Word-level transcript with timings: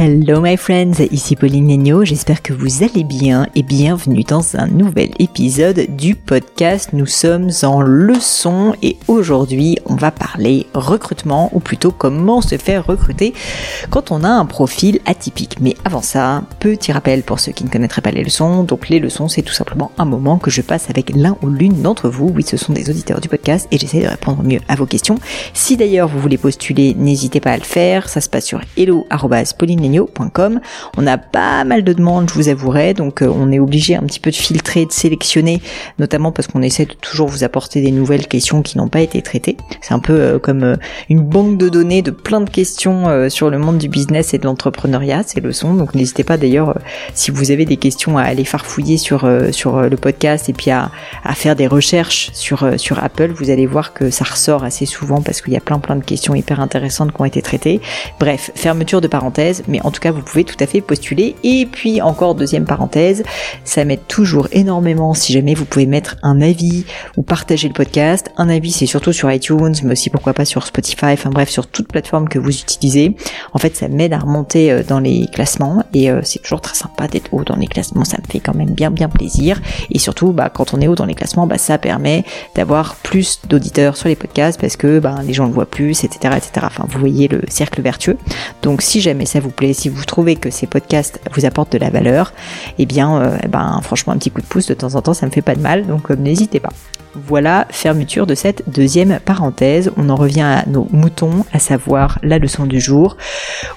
Hello 0.00 0.40
my 0.40 0.56
friends, 0.56 1.02
ici 1.10 1.34
Pauline 1.34 1.66
Negno, 1.66 2.04
j'espère 2.04 2.40
que 2.40 2.52
vous 2.52 2.84
allez 2.84 3.02
bien 3.02 3.48
et 3.56 3.64
bienvenue 3.64 4.22
dans 4.22 4.54
un 4.54 4.68
nouvel 4.68 5.10
épisode 5.18 5.88
du 5.96 6.14
podcast. 6.14 6.90
Nous 6.92 7.06
sommes 7.06 7.50
en 7.64 7.80
leçon 7.80 8.76
et 8.80 8.96
aujourd'hui 9.08 9.76
on 9.86 9.96
va 9.96 10.12
parler 10.12 10.68
recrutement 10.72 11.50
ou 11.52 11.58
plutôt 11.58 11.90
comment 11.90 12.42
se 12.42 12.58
faire 12.58 12.86
recruter 12.86 13.34
quand 13.90 14.12
on 14.12 14.22
a 14.22 14.28
un 14.28 14.46
profil 14.46 15.00
atypique. 15.04 15.56
Mais 15.60 15.74
avant 15.84 16.00
ça, 16.00 16.44
petit 16.60 16.92
rappel 16.92 17.24
pour 17.24 17.40
ceux 17.40 17.50
qui 17.50 17.64
ne 17.64 17.68
connaîtraient 17.68 18.00
pas 18.00 18.12
les 18.12 18.22
leçons. 18.22 18.62
Donc 18.62 18.90
les 18.90 19.00
leçons 19.00 19.26
c'est 19.26 19.42
tout 19.42 19.52
simplement 19.52 19.90
un 19.98 20.04
moment 20.04 20.38
que 20.38 20.52
je 20.52 20.62
passe 20.62 20.90
avec 20.90 21.10
l'un 21.12 21.36
ou 21.42 21.48
l'une 21.48 21.82
d'entre 21.82 22.08
vous. 22.08 22.30
Oui, 22.32 22.44
ce 22.44 22.56
sont 22.56 22.72
des 22.72 22.88
auditeurs 22.88 23.20
du 23.20 23.28
podcast 23.28 23.66
et 23.72 23.78
j'essaie 23.78 24.04
de 24.04 24.08
répondre 24.08 24.44
mieux 24.44 24.60
à 24.68 24.76
vos 24.76 24.86
questions. 24.86 25.18
Si 25.54 25.76
d'ailleurs 25.76 26.06
vous 26.06 26.20
voulez 26.20 26.38
postuler, 26.38 26.94
n'hésitez 26.94 27.40
pas 27.40 27.50
à 27.50 27.56
le 27.56 27.64
faire. 27.64 28.08
Ça 28.08 28.20
se 28.20 28.28
passe 28.28 28.44
sur 28.44 28.60
hello.pauline 28.76 29.87
on 30.96 31.06
a 31.06 31.18
pas 31.18 31.64
mal 31.64 31.84
de 31.84 31.92
demandes, 31.92 32.28
je 32.28 32.34
vous 32.34 32.48
avouerai, 32.48 32.94
donc 32.94 33.22
euh, 33.22 33.32
on 33.32 33.50
est 33.52 33.58
obligé 33.58 33.94
un 33.94 34.02
petit 34.02 34.20
peu 34.20 34.30
de 34.30 34.36
filtrer, 34.36 34.86
de 34.86 34.92
sélectionner, 34.92 35.60
notamment 35.98 36.32
parce 36.32 36.48
qu'on 36.48 36.62
essaie 36.62 36.86
de 36.86 36.94
toujours 36.94 37.28
vous 37.28 37.44
apporter 37.44 37.80
des 37.80 37.90
nouvelles 37.90 38.26
questions 38.26 38.62
qui 38.62 38.78
n'ont 38.78 38.88
pas 38.88 39.00
été 39.00 39.22
traitées. 39.22 39.56
C'est 39.80 39.94
un 39.94 39.98
peu 39.98 40.12
euh, 40.12 40.38
comme 40.38 40.62
euh, 40.62 40.76
une 41.08 41.20
banque 41.20 41.58
de 41.58 41.68
données 41.68 42.02
de 42.02 42.10
plein 42.10 42.40
de 42.40 42.50
questions 42.50 43.28
sur 43.28 43.50
le 43.50 43.58
monde 43.58 43.78
du 43.78 43.88
business 43.88 44.34
et 44.34 44.38
de 44.38 44.44
l'entrepreneuriat, 44.44 45.22
c'est 45.26 45.40
le 45.40 45.52
son. 45.52 45.74
Donc 45.74 45.94
n'hésitez 45.94 46.24
pas 46.24 46.36
d'ailleurs 46.36 46.78
si 47.14 47.30
vous 47.30 47.50
avez 47.50 47.64
des 47.64 47.76
questions 47.76 48.18
à 48.18 48.22
aller 48.22 48.44
farfouiller 48.44 48.96
sur 48.96 49.28
sur 49.52 49.82
le 49.82 49.96
podcast 49.96 50.48
et 50.48 50.52
puis 50.52 50.70
à, 50.70 50.90
faire 51.34 51.56
des 51.56 51.66
recherches 51.66 52.30
sur 52.32 52.68
sur 52.76 53.02
Apple, 53.02 53.30
vous 53.34 53.50
allez 53.50 53.66
voir 53.66 53.92
que 53.92 54.10
ça 54.10 54.24
ressort 54.24 54.64
assez 54.64 54.86
souvent 54.86 55.20
parce 55.20 55.40
qu'il 55.40 55.52
y 55.52 55.56
a 55.56 55.60
plein 55.60 55.78
plein 55.78 55.96
de 55.96 56.04
questions 56.04 56.34
hyper 56.34 56.60
intéressantes 56.60 57.12
qui 57.12 57.20
ont 57.20 57.24
été 57.24 57.42
traitées. 57.42 57.80
Bref, 58.18 58.50
fermeture 58.54 59.00
de 59.00 59.08
parenthèse, 59.08 59.62
mais 59.68 59.77
en 59.82 59.90
tout 59.90 60.00
cas, 60.00 60.12
vous 60.12 60.22
pouvez 60.22 60.44
tout 60.44 60.56
à 60.60 60.66
fait 60.66 60.80
postuler. 60.80 61.34
Et 61.42 61.66
puis, 61.66 62.00
encore 62.00 62.34
deuxième 62.34 62.64
parenthèse, 62.64 63.22
ça 63.64 63.84
m'aide 63.84 64.06
toujours 64.08 64.48
énormément 64.52 65.14
si 65.14 65.32
jamais 65.32 65.54
vous 65.54 65.64
pouvez 65.64 65.86
mettre 65.86 66.16
un 66.22 66.40
avis 66.40 66.84
ou 67.16 67.22
partager 67.22 67.68
le 67.68 67.74
podcast. 67.74 68.30
Un 68.36 68.48
avis, 68.48 68.72
c'est 68.72 68.86
surtout 68.86 69.12
sur 69.12 69.30
iTunes, 69.30 69.74
mais 69.82 69.92
aussi 69.92 70.10
pourquoi 70.10 70.32
pas 70.32 70.44
sur 70.44 70.66
Spotify, 70.66 71.12
enfin 71.12 71.30
bref, 71.30 71.48
sur 71.48 71.66
toute 71.66 71.88
plateforme 71.88 72.28
que 72.28 72.38
vous 72.38 72.50
utilisez. 72.50 73.16
En 73.52 73.58
fait, 73.58 73.76
ça 73.76 73.88
m'aide 73.88 74.12
à 74.12 74.18
remonter 74.18 74.70
euh, 74.70 74.82
dans 74.82 75.00
les 75.00 75.26
classements 75.32 75.84
et 75.94 76.10
euh, 76.10 76.20
c'est 76.22 76.40
toujours 76.40 76.60
très 76.60 76.74
sympa 76.74 77.08
d'être 77.08 77.32
haut 77.32 77.44
dans 77.44 77.56
les 77.56 77.66
classements. 77.66 78.04
Ça 78.04 78.18
me 78.18 78.30
fait 78.30 78.40
quand 78.40 78.54
même 78.54 78.70
bien, 78.70 78.90
bien 78.90 79.08
plaisir. 79.08 79.60
Et 79.90 79.98
surtout, 79.98 80.32
bah, 80.32 80.50
quand 80.50 80.74
on 80.74 80.80
est 80.80 80.88
haut 80.88 80.94
dans 80.94 81.06
les 81.06 81.14
classements, 81.14 81.46
bah, 81.46 81.58
ça 81.58 81.78
permet 81.78 82.24
d'avoir 82.54 82.96
plus 82.96 83.40
d'auditeurs 83.48 83.96
sur 83.96 84.08
les 84.08 84.16
podcasts 84.16 84.60
parce 84.60 84.76
que 84.76 84.98
bah, 84.98 85.16
les 85.26 85.32
gens 85.32 85.46
le 85.46 85.52
voient 85.52 85.66
plus, 85.66 86.04
etc., 86.04 86.34
etc. 86.36 86.50
Enfin, 86.62 86.84
vous 86.88 86.98
voyez 86.98 87.28
le 87.28 87.42
cercle 87.48 87.82
vertueux. 87.82 88.16
Donc, 88.62 88.82
si 88.82 89.00
jamais 89.00 89.26
ça 89.26 89.40
vous 89.40 89.50
plaît, 89.50 89.67
si 89.72 89.88
vous 89.88 90.04
trouvez 90.04 90.36
que 90.36 90.50
ces 90.50 90.66
podcasts 90.66 91.20
vous 91.32 91.44
apportent 91.44 91.72
de 91.72 91.78
la 91.78 91.90
valeur, 91.90 92.32
eh 92.78 92.86
bien, 92.86 93.20
euh, 93.20 93.38
eh 93.42 93.48
ben, 93.48 93.80
franchement, 93.82 94.12
un 94.12 94.18
petit 94.18 94.30
coup 94.30 94.40
de 94.40 94.46
pouce 94.46 94.66
de 94.66 94.74
temps 94.74 94.94
en 94.94 95.02
temps, 95.02 95.14
ça 95.14 95.26
me 95.26 95.30
fait 95.30 95.42
pas 95.42 95.54
de 95.54 95.60
mal, 95.60 95.86
donc 95.86 96.10
euh, 96.10 96.16
n'hésitez 96.16 96.60
pas. 96.60 96.70
Voilà, 97.26 97.66
fermeture 97.70 98.26
de 98.26 98.34
cette 98.34 98.62
deuxième 98.68 99.18
parenthèse. 99.24 99.90
On 99.96 100.08
en 100.08 100.14
revient 100.14 100.42
à 100.42 100.64
nos 100.66 100.86
moutons, 100.90 101.44
à 101.52 101.58
savoir 101.58 102.18
la 102.22 102.38
leçon 102.38 102.66
du 102.66 102.80
jour, 102.80 103.16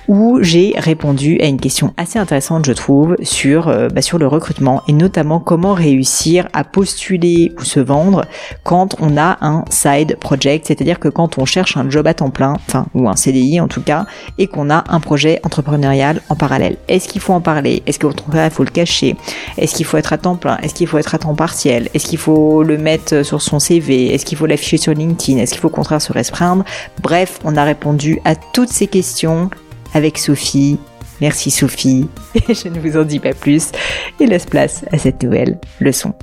où 0.08 0.40
j'ai 0.42 0.74
répondu 0.78 1.40
à 1.42 1.46
une 1.46 1.60
question 1.60 1.94
assez 1.98 2.20
intéressante, 2.20 2.66
je 2.66 2.74
trouve, 2.74 3.16
sur, 3.24 3.68
euh, 3.68 3.88
bah, 3.88 4.02
sur 4.02 4.18
le 4.18 4.28
recrutement 4.28 4.84
et 4.88 4.94
notamment 4.94 5.40
comment 5.40 5.74
réussir 5.74 6.48
à 6.54 6.64
postuler 6.64 7.54
ou 7.58 7.64
se 7.64 7.80
vendre 7.80 8.26
quand 8.64 8.96
on 9.00 9.18
a 9.18 9.38
un 9.42 9.64
side 9.70 10.18
project, 10.18 10.68
c'est-à-dire 10.68 11.00
que 11.00 11.08
quand 11.10 11.38
on 11.38 11.46
cherche 11.46 11.78
un 11.78 11.90
job 11.90 12.08
à 12.08 12.14
temps 12.14 12.32
plein, 12.32 12.54
enfin, 12.68 12.86
ou 12.94 13.10
un 13.10 13.16
CDI 13.16 13.60
en 13.60 13.68
tout 13.68 13.82
cas, 13.82 14.06
et 14.38 14.48
qu'on 14.48 14.70
a 14.70 14.84
un 14.90 15.00
projet 15.00 15.40
entrepreneurial 15.44 15.81
en 15.86 16.36
parallèle. 16.36 16.78
Est-ce 16.88 17.08
qu'il 17.08 17.22
faut 17.22 17.34
en 17.34 17.42
parler? 17.42 17.84
Est-ce 17.86 18.00
qu'au 18.00 18.12
contraire, 18.12 18.48
il 18.48 18.54
faut 18.54 18.64
le 18.64 18.72
cacher? 18.72 19.16
Est-ce 19.58 19.76
qu'il 19.76 19.86
faut 19.86 19.98
être 19.98 20.14
à 20.14 20.18
temps 20.18 20.36
plein? 20.36 20.58
Est-ce 20.58 20.74
qu'il 20.74 20.88
faut 20.88 20.98
être 20.98 21.16
à 21.16 21.20
temps 21.20 21.36
partiel? 21.36 21.90
Est-ce 21.94 22.08
qu'il 22.08 22.18
faut 22.18 22.64
le 22.64 22.78
mettre 22.78 23.24
sur 23.24 23.42
son 23.42 23.60
CV 23.60 24.14
Est-ce 24.14 24.26
qu'il 24.26 24.38
faut 24.38 24.46
l'afficher 24.46 24.78
sur 24.78 24.94
LinkedIn? 24.94 25.40
Est-ce 25.40 25.52
qu'il 25.52 25.62
faut 25.62 25.68
au 25.68 25.72
contraire 25.72 26.02
se 26.02 26.14
restreindre? 26.14 26.64
Bref, 27.02 27.40
on 27.44 27.56
a 27.56 27.64
répondu 27.64 28.20
à 28.26 28.36
toutes 28.36 28.70
ces 28.70 28.88
questions 28.88 29.50
avec 29.94 30.18
Sophie. 30.18 30.80
Merci 31.20 31.52
Sophie. 31.52 32.08
Et 32.36 32.54
je 32.54 32.68
ne 32.68 32.80
vous 32.80 32.98
en 32.98 33.04
dis 33.04 33.20
pas 33.20 33.34
plus 33.34 33.72
et 34.20 34.26
laisse 34.26 34.46
place 34.46 34.86
à 34.92 34.98
cette 34.98 35.22
nouvelle 35.24 35.60
leçon. 35.80 36.14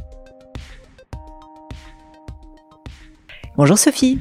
Bonjour 3.56 3.78
Sophie. 3.78 4.18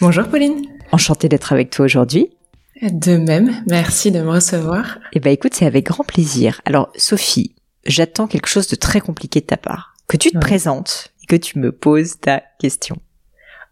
Bonjour 0.00 0.24
Pauline. 0.28 0.62
Enchantée 0.92 1.28
d'être 1.28 1.52
avec 1.52 1.70
toi 1.70 1.84
aujourd'hui. 1.84 2.33
De 2.82 3.16
même, 3.16 3.62
merci 3.68 4.10
de 4.10 4.20
me 4.20 4.30
recevoir. 4.30 4.98
Eh 5.12 5.20
ben 5.20 5.32
écoute, 5.32 5.54
c'est 5.54 5.66
avec 5.66 5.86
grand 5.86 6.04
plaisir. 6.04 6.60
Alors 6.64 6.90
Sophie, 6.96 7.54
j'attends 7.86 8.26
quelque 8.26 8.48
chose 8.48 8.66
de 8.68 8.76
très 8.76 9.00
compliqué 9.00 9.40
de 9.40 9.46
ta 9.46 9.56
part. 9.56 9.94
Que 10.08 10.16
tu 10.16 10.30
te 10.30 10.38
présentes 10.38 11.12
et 11.22 11.26
que 11.26 11.36
tu 11.36 11.58
me 11.58 11.72
poses 11.72 12.18
ta 12.20 12.42
question. 12.58 12.96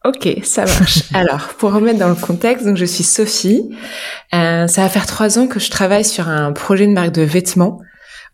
Ok, 0.04 0.28
ça 0.42 0.64
marche. 0.64 1.02
Alors, 1.14 1.48
pour 1.58 1.72
remettre 1.72 1.98
dans 1.98 2.08
le 2.08 2.14
contexte, 2.14 2.66
donc 2.66 2.76
je 2.76 2.84
suis 2.84 3.04
Sophie. 3.04 3.70
Euh, 4.34 4.66
ça 4.66 4.82
va 4.82 4.88
faire 4.88 5.06
trois 5.06 5.38
ans 5.38 5.46
que 5.46 5.60
je 5.60 5.70
travaille 5.70 6.04
sur 6.04 6.28
un 6.28 6.52
projet 6.52 6.86
de 6.86 6.92
marque 6.92 7.12
de 7.12 7.22
vêtements 7.22 7.80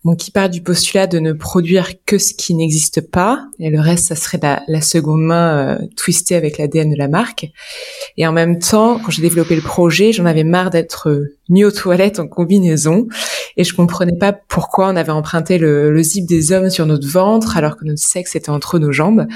bon, 0.05 0.15
qui 0.15 0.31
part 0.31 0.49
du 0.49 0.63
postulat 0.63 1.07
de 1.07 1.19
ne 1.19 1.33
produire 1.33 1.93
que 2.07 2.19
ce 2.19 2.35
qui 2.35 2.55
n'existe 2.55 3.01
pas, 3.01 3.47
et 3.59 3.71
le 3.71 3.81
reste, 3.81 4.07
ça 4.07 4.15
serait 4.15 4.41
la, 4.67 4.81
seconde 4.81 5.23
main 5.23 5.79
euh, 5.81 5.87
twistée 5.97 6.37
avec 6.37 6.59
l'ADN 6.59 6.91
de 6.91 6.97
la 6.97 7.09
marque. 7.09 7.47
Et 8.17 8.27
en 8.27 8.33
même 8.33 8.59
temps, 8.59 8.99
quand 8.99 9.11
j'ai 9.11 9.23
développé 9.23 9.57
le 9.57 9.63
projet, 9.63 10.13
j'en 10.13 10.27
avais 10.27 10.45
marre 10.45 10.71
d'être 10.71 11.09
euh, 11.11 11.37
nu 11.49 11.65
aux 11.65 11.71
toilettes 11.71 12.21
en 12.21 12.29
combinaison, 12.29 13.07
et 13.57 13.65
je 13.65 13.75
comprenais 13.75 14.17
pas 14.17 14.33
pourquoi 14.33 14.89
on 14.89 14.97
avait 14.97 15.13
emprunté 15.13 15.59
le, 15.59 16.01
zip 16.03 16.27
des 16.27 16.53
hommes 16.53 16.71
sur 16.71 16.87
notre 16.87 17.09
ventre 17.09 17.57
alors 17.57 17.77
que 17.77 17.85
notre 17.85 18.01
sexe 18.01 18.37
était 18.37 18.51
entre 18.51 18.79
nos 18.79 18.93
jambes. 18.93 19.27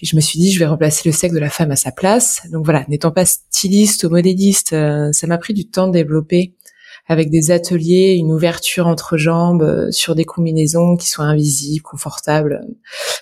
Et 0.00 0.06
je 0.06 0.16
me 0.16 0.20
suis 0.22 0.38
dit, 0.38 0.50
je 0.50 0.58
vais 0.58 0.66
replacer 0.66 1.02
le 1.06 1.12
sexe 1.12 1.34
de 1.34 1.38
la 1.38 1.50
femme 1.50 1.70
à 1.70 1.76
sa 1.76 1.92
place. 1.92 2.40
Donc 2.50 2.64
voilà, 2.64 2.84
n'étant 2.88 3.10
pas 3.10 3.26
styliste 3.26 4.04
ou 4.04 4.08
modéliste, 4.08 4.72
euh, 4.72 5.12
ça 5.12 5.26
m'a 5.26 5.36
pris 5.36 5.52
du 5.52 5.68
temps 5.68 5.88
de 5.88 5.92
développer 5.92 6.54
avec 7.08 7.30
des 7.30 7.50
ateliers, 7.50 8.14
une 8.18 8.32
ouverture 8.32 8.86
entre 8.86 9.16
jambes 9.16 9.62
euh, 9.62 9.90
sur 9.90 10.14
des 10.14 10.24
combinaisons 10.24 10.96
qui 10.96 11.08
soient 11.08 11.24
invisibles, 11.24 11.82
confortables, 11.82 12.60
euh, 12.64 12.74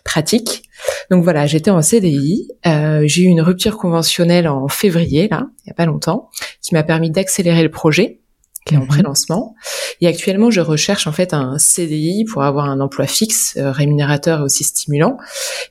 pratiques. 0.04 0.62
Donc 1.10 1.22
voilà, 1.22 1.46
j'étais 1.46 1.70
en 1.70 1.82
CDI, 1.82 2.48
euh, 2.66 3.02
j'ai 3.06 3.22
eu 3.22 3.26
une 3.26 3.42
rupture 3.42 3.76
conventionnelle 3.76 4.48
en 4.48 4.69
février, 4.69 5.28
là, 5.28 5.46
il 5.64 5.69
y 5.69 5.70
a 5.70 5.75
pas 5.75 5.86
longtemps, 5.86 6.31
qui 6.62 6.75
m'a 6.75 6.82
permis 6.82 7.10
d'accélérer 7.10 7.62
le 7.62 7.70
projet 7.70 8.20
qui 8.66 8.72
est 8.72 8.78
en 8.78 8.81
mhm. 8.81 8.88
pré-lancement. 8.88 9.54
Et 10.00 10.06
actuellement, 10.06 10.50
je 10.50 10.62
recherche 10.62 11.06
en 11.06 11.12
fait 11.12 11.34
un 11.34 11.58
CDI 11.58 12.25
pour 12.25 12.44
avoir 12.44 12.64
un 12.64 12.81
emploi 12.81 13.06
fixe, 13.06 13.58
rémunérateur 13.58 14.40
et 14.40 14.42
aussi 14.42 14.64
stimulant. 14.64 15.19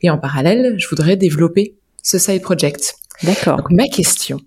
Et 0.04 0.12
en 0.12 0.20
parallèle, 0.20 0.76
je 0.78 0.88
voudrais 0.88 1.18
développer 1.18 1.76
ce 2.04 2.20
side 2.20 2.44
project. 2.44 2.94
D'accord. 3.24 3.58
Donc 3.58 3.72
ma 3.72 3.88
question, 3.88 4.40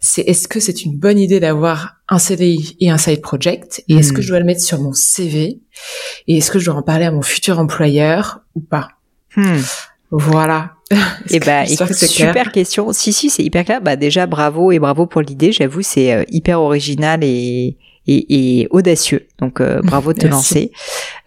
c'est 0.00 0.22
est-ce 0.22 0.48
que 0.48 0.58
c'est 0.58 0.84
une 0.84 0.98
bonne 0.98 1.20
idée 1.20 1.38
d'avoir 1.38 1.95
un 2.08 2.18
CDI 2.18 2.76
et 2.80 2.90
un 2.90 2.98
side 2.98 3.20
project 3.20 3.82
Et 3.88 3.96
est-ce 3.96 4.12
que 4.12 4.18
hmm. 4.18 4.22
je 4.22 4.28
dois 4.28 4.38
le 4.38 4.44
mettre 4.44 4.60
sur 4.60 4.80
mon 4.80 4.92
CV 4.92 5.60
Et 6.28 6.38
est-ce 6.38 6.50
que 6.50 6.58
je 6.58 6.66
dois 6.66 6.76
en 6.76 6.82
parler 6.82 7.04
à 7.04 7.10
mon 7.10 7.22
futur 7.22 7.58
employeur 7.58 8.40
ou 8.54 8.60
pas? 8.60 8.88
Hmm. 9.36 9.60
Voilà. 10.10 10.72
Et 10.90 10.96
eh 11.30 11.40
bah, 11.40 11.64
écoute, 11.64 11.94
super 11.94 12.52
question. 12.52 12.92
Si, 12.92 13.12
si, 13.12 13.28
c'est 13.28 13.42
hyper 13.42 13.64
clair. 13.64 13.80
Bah, 13.80 13.96
déjà, 13.96 14.26
bravo 14.26 14.70
et 14.70 14.78
bravo 14.78 15.06
pour 15.06 15.20
l'idée. 15.20 15.50
J'avoue, 15.50 15.82
c'est 15.82 16.12
euh, 16.12 16.24
hyper 16.28 16.60
original 16.60 17.24
et, 17.24 17.76
et, 18.06 18.60
et 18.60 18.68
audacieux. 18.70 19.26
Donc, 19.38 19.60
euh, 19.60 19.80
bravo 19.84 20.12
de 20.12 20.18
te 20.20 20.26
lancer. 20.26 20.72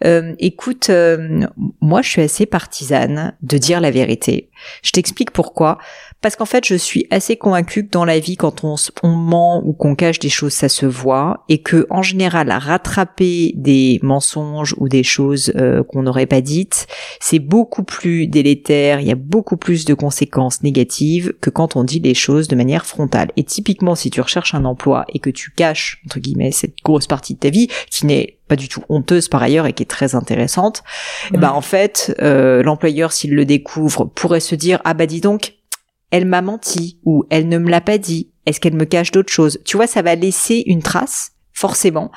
Euh, 0.04 0.34
écoute, 0.38 0.88
euh, 0.90 1.40
moi, 1.80 2.02
je 2.02 2.08
suis 2.08 2.22
assez 2.22 2.46
partisane 2.46 3.34
de 3.42 3.58
dire 3.58 3.80
la 3.80 3.90
vérité. 3.90 4.50
Je 4.82 4.92
t'explique 4.92 5.30
pourquoi. 5.30 5.78
Parce 6.22 6.36
qu'en 6.36 6.44
fait, 6.44 6.66
je 6.66 6.74
suis 6.74 7.06
assez 7.10 7.36
convaincue 7.36 7.86
que 7.86 7.90
dans 7.90 8.04
la 8.04 8.18
vie, 8.18 8.36
quand 8.36 8.62
on, 8.62 8.74
on 9.02 9.08
ment 9.08 9.62
ou 9.64 9.72
qu'on 9.72 9.94
cache 9.94 10.18
des 10.18 10.28
choses, 10.28 10.52
ça 10.52 10.68
se 10.68 10.84
voit, 10.84 11.44
et 11.48 11.62
que 11.62 11.86
en 11.88 12.02
général, 12.02 12.50
rattraper 12.50 13.52
des 13.56 13.98
mensonges 14.02 14.74
ou 14.78 14.88
des 14.88 15.02
choses 15.02 15.52
euh, 15.56 15.82
qu'on 15.82 16.02
n'aurait 16.02 16.26
pas 16.26 16.42
dites, 16.42 16.86
c'est 17.20 17.38
beaucoup 17.38 17.84
plus 17.84 18.26
délétère. 18.26 19.00
Il 19.00 19.06
y 19.06 19.12
a 19.12 19.16
beaucoup 19.16 19.56
plus 19.56 19.86
de 19.86 19.94
conséquences 19.94 20.62
négatives 20.62 21.32
que 21.40 21.48
quand 21.48 21.76
on 21.76 21.84
dit 21.84 22.00
les 22.00 22.14
choses 22.14 22.48
de 22.48 22.56
manière 22.56 22.84
frontale. 22.84 23.30
Et 23.36 23.44
typiquement, 23.44 23.94
si 23.94 24.10
tu 24.10 24.20
recherches 24.20 24.54
un 24.54 24.66
emploi 24.66 25.06
et 25.14 25.20
que 25.20 25.30
tu 25.30 25.50
caches 25.50 26.02
entre 26.04 26.20
guillemets 26.20 26.52
cette 26.52 26.76
grosse 26.84 27.06
partie 27.06 27.34
de 27.34 27.38
ta 27.38 27.50
vie, 27.50 27.68
qui 27.90 28.04
n'est 28.04 28.36
pas 28.46 28.56
du 28.56 28.68
tout 28.68 28.82
honteuse 28.88 29.28
par 29.28 29.42
ailleurs 29.42 29.66
et 29.66 29.72
qui 29.72 29.84
est 29.84 29.86
très 29.86 30.14
intéressante, 30.14 30.82
eh 31.32 31.38
ben 31.38 31.50
en 31.50 31.60
fait, 31.60 32.14
euh, 32.20 32.62
l'employeur 32.62 33.12
s'il 33.12 33.34
le 33.34 33.44
découvre 33.44 34.04
pourrait 34.04 34.40
se 34.40 34.54
dire 34.54 34.80
ah 34.84 34.92
bah 34.92 35.06
dis 35.06 35.20
donc 35.20 35.54
elle 36.10 36.26
m'a 36.26 36.42
menti 36.42 36.98
ou 37.04 37.24
elle 37.30 37.48
ne 37.48 37.58
me 37.58 37.70
l'a 37.70 37.80
pas 37.80 37.98
dit. 37.98 38.30
Est-ce 38.46 38.60
qu'elle 38.60 38.74
me 38.74 38.84
cache 38.84 39.12
d'autres 39.12 39.32
choses? 39.32 39.58
Tu 39.64 39.76
vois, 39.76 39.86
ça 39.86 40.02
va 40.02 40.14
laisser 40.14 40.62
une 40.66 40.82
trace 40.82 41.32
forcément 41.60 42.10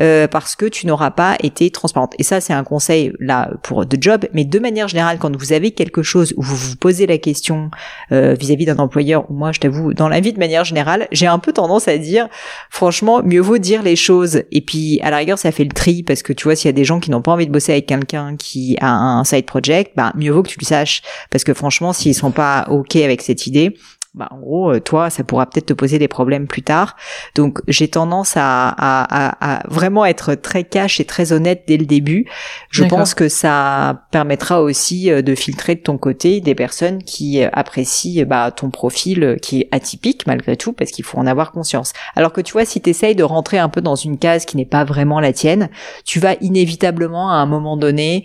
euh, 0.00 0.26
parce 0.26 0.56
que 0.56 0.64
tu 0.64 0.86
n'auras 0.86 1.10
pas 1.10 1.36
été 1.42 1.70
transparente. 1.70 2.14
Et 2.18 2.22
ça, 2.22 2.40
c'est 2.40 2.54
un 2.54 2.64
conseil 2.64 3.12
là 3.20 3.50
pour 3.62 3.84
de 3.84 3.98
job, 4.00 4.24
mais 4.32 4.44
de 4.44 4.58
manière 4.58 4.88
générale, 4.88 5.18
quand 5.18 5.36
vous 5.36 5.52
avez 5.52 5.70
quelque 5.72 6.02
chose 6.02 6.32
où 6.38 6.42
vous 6.42 6.56
vous 6.56 6.76
posez 6.76 7.06
la 7.06 7.18
question 7.18 7.70
euh, 8.10 8.34
vis-à-vis 8.38 8.64
d'un 8.64 8.78
employeur, 8.78 9.30
ou 9.30 9.34
moi, 9.34 9.52
je 9.52 9.60
t'avoue, 9.60 9.92
dans 9.92 10.08
la 10.08 10.20
vie 10.20 10.32
de 10.32 10.38
manière 10.38 10.64
générale, 10.64 11.08
j'ai 11.12 11.26
un 11.26 11.38
peu 11.38 11.52
tendance 11.52 11.88
à 11.88 11.98
dire, 11.98 12.28
franchement, 12.70 13.22
mieux 13.22 13.40
vaut 13.40 13.58
dire 13.58 13.82
les 13.82 13.96
choses. 13.96 14.42
Et 14.50 14.62
puis, 14.62 14.98
à 15.02 15.10
la 15.10 15.18
rigueur, 15.18 15.38
ça 15.38 15.52
fait 15.52 15.64
le 15.64 15.72
tri 15.72 16.02
parce 16.02 16.22
que 16.22 16.32
tu 16.32 16.44
vois, 16.44 16.56
s'il 16.56 16.68
y 16.68 16.70
a 16.70 16.72
des 16.72 16.84
gens 16.84 16.98
qui 16.98 17.10
n'ont 17.10 17.22
pas 17.22 17.32
envie 17.32 17.46
de 17.46 17.52
bosser 17.52 17.72
avec 17.72 17.86
quelqu'un 17.86 18.36
qui 18.36 18.78
a 18.80 18.90
un 18.90 19.24
side 19.24 19.44
project, 19.44 19.92
bah 19.94 20.12
mieux 20.16 20.32
vaut 20.32 20.42
que 20.42 20.48
tu 20.48 20.58
le 20.58 20.64
saches 20.64 21.02
parce 21.30 21.44
que 21.44 21.52
franchement, 21.52 21.92
s'ils 21.92 22.14
sont 22.14 22.30
pas 22.30 22.66
ok 22.70 22.96
avec 22.96 23.20
cette 23.20 23.46
idée, 23.46 23.76
bah, 24.16 24.28
en 24.30 24.38
gros, 24.38 24.72
euh, 24.72 24.80
toi, 24.80 25.10
ça 25.10 25.24
pourra 25.24 25.44
peut-être 25.44 25.66
te 25.66 25.72
poser 25.74 25.98
des 25.98 26.08
problèmes 26.08 26.46
plus 26.46 26.62
tard. 26.62 26.96
Donc, 27.34 27.60
j'ai 27.68 27.88
tendance 27.88 28.32
à, 28.36 28.68
à, 28.68 29.56
à, 29.58 29.68
vraiment 29.68 30.06
être 30.06 30.34
très 30.34 30.64
cash 30.64 31.00
et 31.00 31.04
très 31.04 31.34
honnête 31.34 31.64
dès 31.66 31.76
le 31.76 31.84
début. 31.84 32.24
Je 32.70 32.84
pense 32.84 33.12
que 33.12 33.28
ça 33.28 34.04
permettra 34.10 34.62
aussi 34.62 35.10
euh, 35.10 35.20
de 35.20 35.34
filtrer 35.34 35.74
de 35.74 35.82
ton 35.82 35.98
côté 35.98 36.40
des 36.40 36.54
personnes 36.54 37.02
qui 37.02 37.44
euh, 37.44 37.50
apprécient 37.52 38.24
bah, 38.24 38.50
ton 38.52 38.70
profil 38.70 39.36
qui 39.42 39.60
est 39.60 39.68
atypique 39.70 40.26
malgré 40.26 40.56
tout, 40.56 40.72
parce 40.72 40.92
qu'il 40.92 41.04
faut 41.04 41.18
en 41.18 41.26
avoir 41.26 41.52
conscience. 41.52 41.92
Alors 42.14 42.32
que 42.32 42.40
tu 42.40 42.54
vois, 42.54 42.64
si 42.64 42.80
tu 42.80 42.88
essayes 42.88 43.16
de 43.16 43.22
rentrer 43.22 43.58
un 43.58 43.68
peu 43.68 43.82
dans 43.82 43.96
une 43.96 44.16
case 44.16 44.46
qui 44.46 44.56
n'est 44.56 44.64
pas 44.64 44.84
vraiment 44.84 45.20
la 45.20 45.34
tienne, 45.34 45.68
tu 46.06 46.20
vas 46.20 46.36
inévitablement 46.40 47.30
à 47.30 47.34
un 47.34 47.46
moment 47.46 47.76
donné 47.76 48.24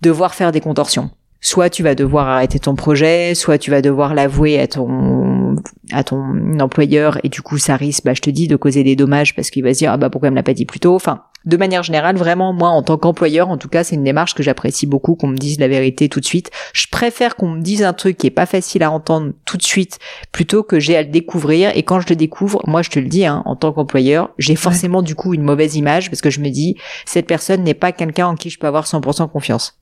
devoir 0.00 0.36
faire 0.36 0.52
des 0.52 0.60
contorsions 0.60 1.10
soit 1.40 1.70
tu 1.70 1.82
vas 1.82 1.94
devoir 1.94 2.28
arrêter 2.28 2.58
ton 2.58 2.74
projet, 2.74 3.34
soit 3.34 3.58
tu 3.58 3.70
vas 3.70 3.82
devoir 3.82 4.14
l'avouer 4.14 4.58
à 4.58 4.66
ton 4.66 5.56
à 5.92 6.04
ton 6.04 6.60
employeur 6.60 7.18
et 7.24 7.28
du 7.28 7.42
coup 7.42 7.58
ça 7.58 7.76
risque, 7.76 8.04
bah 8.04 8.14
je 8.14 8.20
te 8.20 8.30
dis, 8.30 8.48
de 8.48 8.56
causer 8.56 8.84
des 8.84 8.96
dommages 8.96 9.34
parce 9.34 9.50
qu'il 9.50 9.64
va 9.64 9.72
se 9.72 9.78
dire 9.78 9.92
ah 9.92 9.96
bah 9.96 10.10
pourquoi 10.10 10.28
elle 10.28 10.32
me 10.32 10.36
l'a 10.36 10.42
pas 10.42 10.54
dit 10.54 10.66
plus 10.66 10.80
tôt. 10.80 10.94
Enfin, 10.94 11.22
de 11.44 11.56
manière 11.56 11.82
générale, 11.82 12.16
vraiment 12.16 12.52
moi 12.52 12.68
en 12.68 12.82
tant 12.82 12.98
qu'employeur, 12.98 13.48
en 13.48 13.56
tout 13.56 13.68
cas 13.68 13.84
c'est 13.84 13.96
une 13.96 14.04
démarche 14.04 14.34
que 14.34 14.42
j'apprécie 14.42 14.86
beaucoup, 14.86 15.14
qu'on 15.14 15.28
me 15.28 15.36
dise 15.36 15.58
la 15.58 15.68
vérité 15.68 16.08
tout 16.08 16.20
de 16.20 16.24
suite. 16.24 16.50
Je 16.72 16.86
préfère 16.90 17.36
qu'on 17.36 17.48
me 17.48 17.60
dise 17.60 17.82
un 17.82 17.92
truc 17.92 18.16
qui 18.16 18.26
est 18.26 18.30
pas 18.30 18.46
facile 18.46 18.82
à 18.82 18.90
entendre 18.90 19.32
tout 19.44 19.56
de 19.56 19.62
suite 19.62 19.98
plutôt 20.32 20.62
que 20.62 20.78
j'ai 20.78 20.96
à 20.96 21.02
le 21.02 21.08
découvrir 21.08 21.70
et 21.74 21.82
quand 21.82 22.00
je 22.00 22.08
le 22.08 22.16
découvre, 22.16 22.60
moi 22.66 22.82
je 22.82 22.90
te 22.90 22.98
le 22.98 23.06
dis, 23.06 23.24
hein, 23.24 23.42
en 23.46 23.56
tant 23.56 23.72
qu'employeur, 23.72 24.30
j'ai 24.38 24.56
forcément 24.56 25.02
du 25.02 25.14
coup 25.14 25.34
une 25.34 25.42
mauvaise 25.42 25.76
image 25.76 26.10
parce 26.10 26.20
que 26.20 26.30
je 26.30 26.40
me 26.40 26.50
dis 26.50 26.76
cette 27.06 27.26
personne 27.26 27.62
n'est 27.62 27.74
pas 27.74 27.92
quelqu'un 27.92 28.26
en 28.26 28.34
qui 28.34 28.50
je 28.50 28.58
peux 28.58 28.66
avoir 28.66 28.84
100% 28.84 29.30
confiance. 29.30 29.78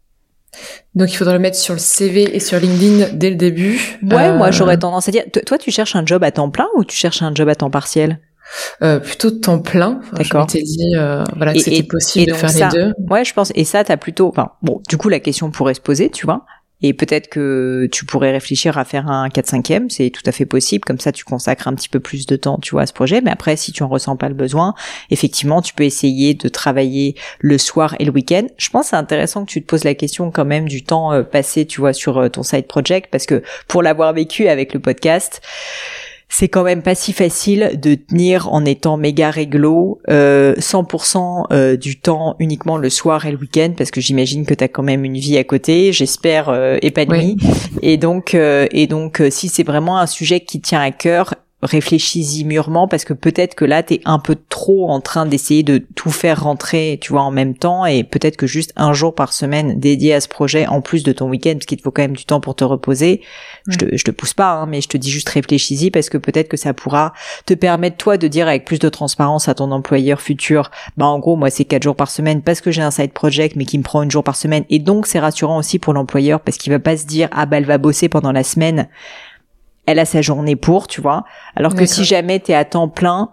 Donc 0.95 1.13
il 1.13 1.17
faudrait 1.17 1.35
le 1.35 1.41
mettre 1.41 1.59
sur 1.59 1.75
le 1.75 1.81
CV 1.81 2.35
et 2.35 2.41
sur 2.41 2.59
LinkedIn 2.59 3.09
dès 3.13 3.31
le 3.31 3.37
début. 3.37 3.79
Ouais, 4.03 4.33
moi 4.33 4.49
euh, 4.49 4.53
j'aurais 4.53 4.79
tendance 4.79 5.09
à 5.09 5.13
dire. 5.13 5.25
Toi, 5.45 5.59
tu 5.59 5.71
cherches 5.71 5.97
un 5.97 6.07
job 6.07 6.25
à 6.25 6.31
temps 6.31 6.51
plein 6.51 6.69
ou 6.77 6.85
tu 6.85 6.97
cherches 6.97 7.23
un 7.23 7.35
job 7.35 7.49
à 7.49 7.55
temps 7.55 7.71
partiel? 7.71 8.19
Euh, 8.83 9.01
plutôt 9.01 9.31
de 9.31 9.39
temps 9.39 9.59
plein. 9.59 10.01
D'accord. 10.13 10.47
Je 10.49 10.59
dit 10.59 10.95
euh, 10.97 11.25
voilà 11.37 11.53
que 11.53 11.59
c'était 11.59 11.83
possible 11.83 12.31
de 12.31 12.35
faire 12.35 12.71
les 12.71 12.79
deux. 12.79 12.93
Ouais, 13.11 13.25
je 13.25 13.35
pense. 13.35 13.53
Et 13.55 13.65
ça, 13.65 13.85
t'as 13.85 13.97
plutôt. 13.97 14.29
Enfin, 14.29 14.53
bon, 14.63 14.81
du 14.89 14.97
coup, 14.97 15.09
la 15.09 15.21
question 15.21 15.51
pourrait 15.51 15.75
se 15.75 15.81
poser, 15.81 16.11
tu 16.11 16.27
vois. 16.27 16.47
Et 16.83 16.93
peut-être 16.93 17.29
que 17.29 17.89
tu 17.91 18.05
pourrais 18.05 18.33
réfléchir 18.33 18.77
à 18.77 18.85
faire 18.85 19.09
un 19.09 19.29
4-5e, 19.29 19.89
c'est 19.89 20.11
tout 20.11 20.23
à 20.27 20.33
fait 20.33 20.45
possible. 20.45 20.85
Comme 20.85 21.01
ça, 21.01 21.11
tu 21.11 21.25
consacres 21.25 21.69
un 21.69 21.75
petit 21.75 21.89
peu 21.89 22.01
plus 22.01 22.27
de 22.27 22.37
temps, 22.37 22.59
tu 22.59 22.73
vois, 22.73 22.83
à 22.83 22.87
ce 22.87 22.93
projet. 22.93 23.23
Mais 23.23 23.31
après, 23.31 23.57
si 23.57 23.73
tu 23.73 23.83
en 23.83 23.89
ressens 23.89 24.17
pas 24.17 24.29
le 24.29 24.35
besoin, 24.35 24.75
effectivement, 25.11 25.63
tu 25.63 25.73
peux 25.73 25.85
essayer 25.85 26.35
de 26.35 26.49
travailler 26.49 27.17
le 27.41 27.57
soir 27.57 27.97
et 27.99 28.05
le 28.05 28.13
week-end. 28.13 28.47
Je 28.59 28.69
pense 28.69 28.87
que 28.87 28.91
c'est 28.91 28.97
intéressant 28.97 29.45
que 29.47 29.51
tu 29.51 29.63
te 29.63 29.67
poses 29.67 29.85
la 29.85 29.95
question 29.95 30.31
quand 30.31 30.45
même 30.45 30.69
du 30.69 30.85
temps 30.85 31.13
euh, 31.13 31.23
passé, 31.23 31.67
tu 31.67 31.81
vois, 31.81 31.95
sur 31.95 32.19
euh, 32.19 32.29
ton 32.29 32.43
side 32.43 32.67
project, 32.67 33.09
parce 33.11 33.25
que 33.25 33.43
pour 33.69 33.83
l'avoir 33.83 34.13
vécu 34.13 34.49
avec 34.49 34.75
le 34.75 34.81
podcast, 34.81 35.41
c'est 36.29 36.49
quand 36.49 36.65
même 36.65 36.83
pas 36.83 36.95
si 36.95 37.13
facile 37.13 37.79
de 37.81 37.95
tenir 37.95 38.53
en 38.53 38.65
étant 38.65 38.97
méga 38.97 39.31
réglo 39.31 40.01
euh, 40.11 40.55
100% 40.57 41.47
euh, 41.53 41.77
du 41.77 41.99
temps 41.99 42.37
uniquement 42.41 42.77
le 42.77 42.91
soir 42.91 43.27
et 43.27 43.31
le 43.31 43.39
week-end 43.39 43.73
parce 43.77 43.91
que 43.91 44.01
j'imagine 44.01 44.45
que 44.45 44.55
tu 44.55 44.65
as 44.65 44.69
quand 44.69 44.83
même 44.83 45.05
une 45.05 45.17
vie 45.17 45.39
à 45.39 45.45
côté, 45.45 45.93
j'espère 45.93 46.49
euh, 46.49 46.79
épanouie. 46.83 47.37
Et 47.83 47.97
donc 47.97 48.35
euh, 48.35 48.67
et 48.73 48.87
donc 48.87 49.23
si 49.31 49.49
c'est 49.49 49.63
vraiment 49.63 49.99
un 49.99 50.07
sujet 50.07 50.41
qui 50.41 50.61
tient 50.61 50.81
à 50.81 50.91
cœur, 50.91 51.35
réfléchis-y 51.67 52.45
mûrement 52.45 52.89
parce 52.89 53.05
que 53.05 53.13
peut-être 53.13 53.55
que 53.55 53.65
là 53.65 53.83
t'es 53.83 54.01
un 54.05 54.19
peu 54.19 54.37
trop 54.49 54.91
en 54.91 55.01
train 55.01 55.27
d'essayer 55.27 55.63
de 55.63 55.79
tout 55.95 56.11
faire 56.11 56.43
rentrer 56.43 56.99
tu 57.01 57.13
vois 57.13 57.23
en 57.23 57.31
même 57.31 57.55
temps 57.55 57.85
et 57.85 58.05
peut-être 58.05 58.37
que 58.37 58.47
juste 58.47 58.73
un 58.77 58.93
jour 58.93 59.15
par 59.15 59.33
semaine 59.33 59.79
dédié 59.79 60.15
à 60.15 60.21
ce 60.21 60.29
projet 60.29 60.67
en 60.67 60.81
plus 60.81 61.03
de 61.03 61.13
ton 61.13 61.29
week-end 61.29 61.55
parce 61.55 61.67
qu'il 61.67 61.79
te 61.79 61.83
faut 61.83 61.91
quand 61.91 62.03
même 62.03 62.17
du 62.17 62.25
temps 62.25 62.41
pour 62.41 62.55
te 62.55 62.65
reposer 62.65 63.21
je, 63.69 63.77
te, 63.77 63.97
je 63.97 64.05
te 64.05 64.11
pousse 64.11 64.35
pas 64.35 64.53
hein, 64.53 64.67
mais 64.67 64.81
je 64.81 64.89
te 64.89 64.97
dis 64.97 65.11
juste 65.11 65.29
réfléchis-y 65.29 65.91
parce 65.91 66.09
que 66.09 66.19
peut-être 66.19 66.49
que 66.49 66.57
ça 66.57 66.73
pourra 66.73 67.13
te 67.45 67.55
permettre 67.55 67.97
toi 67.97 68.17
de 68.17 68.29
dire 68.29 68.49
avec 68.49 68.65
plus 68.65 68.79
de 68.79 68.89
transparence 68.89 69.49
à 69.49 69.55
ton 69.55 69.71
employeur 69.73 70.21
futur 70.21 70.71
bah 70.97 71.07
en 71.07 71.19
gros 71.19 71.37
moi 71.37 71.51
c'est 71.51 71.65
quatre 71.65 71.83
jours 71.83 71.97
par 71.97 72.11
semaine 72.11 72.43
parce 72.43 72.61
que 72.61 72.71
j'ai 72.71 72.83
un 72.83 72.91
side 72.91 73.13
project 73.13 73.57
mais 73.57 73.65
qui 73.65 73.79
me 73.79 73.83
prend 73.83 74.03
une 74.03 74.11
jour 74.11 74.25
par 74.25 74.37
semaine. 74.37 74.65
Et 74.71 74.79
donc 74.79 75.07
c'est 75.07 75.19
rassurant 75.19 75.59
aussi 75.59 75.79
pour 75.79 75.93
l'employeur 75.93 76.41
parce 76.41 76.57
qu'il 76.57 76.73
va 76.73 76.79
pas 76.79 76.97
se 76.97 77.07
dire 77.07 77.29
ah 77.33 77.47
bah 77.47 77.59
elle 77.59 77.65
va 77.65 77.79
bosser 77.79 78.09
pendant 78.09 78.33
la 78.33 78.45
semaine 78.45 78.89
elle 79.87 79.99
a 79.99 80.05
sa 80.05 80.23
journée 80.23 80.57
pour, 80.57 80.87
tu 80.87 81.01
vois. 81.01 81.25
Alors 81.55 81.75
que 81.75 81.87
si 81.87 82.05
jamais 82.05 82.41
tu 82.41 82.53
es 82.53 82.55
à 82.55 82.65
temps 82.65 82.89
plein, 82.89 83.31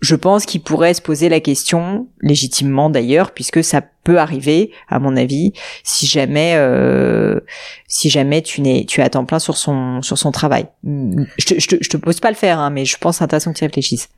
je 0.00 0.14
pense 0.14 0.44
qu'il 0.44 0.62
pourrait 0.62 0.94
se 0.94 1.00
poser 1.00 1.28
la 1.28 1.40
question, 1.40 2.08
légitimement 2.20 2.90
d'ailleurs, 2.90 3.32
puisque 3.32 3.64
ça 3.64 3.80
peut 3.80 4.18
arriver, 4.18 4.70
à 4.88 4.98
mon 4.98 5.16
avis, 5.16 5.52
si 5.82 6.06
jamais, 6.06 6.54
euh, 6.56 7.40
si 7.88 8.10
jamais 8.10 8.42
tu 8.42 8.60
n'es, 8.60 8.84
tu 8.84 9.00
es 9.00 9.04
à 9.04 9.08
temps 9.08 9.24
plein 9.24 9.38
sur 9.38 9.56
son, 9.56 10.02
sur 10.02 10.18
son 10.18 10.30
travail. 10.30 10.66
Je 10.84 11.46
te, 11.46 11.58
je 11.58 11.68
te, 11.68 11.76
je 11.80 11.88
te 11.88 11.96
pose 11.96 12.20
pas 12.20 12.28
le 12.28 12.36
faire, 12.36 12.58
hein, 12.58 12.68
mais 12.68 12.84
je 12.84 12.98
pense 12.98 13.22
intéressant 13.22 13.52
que 13.52 13.58
tu 13.58 13.64
réfléchisses. 13.64 14.10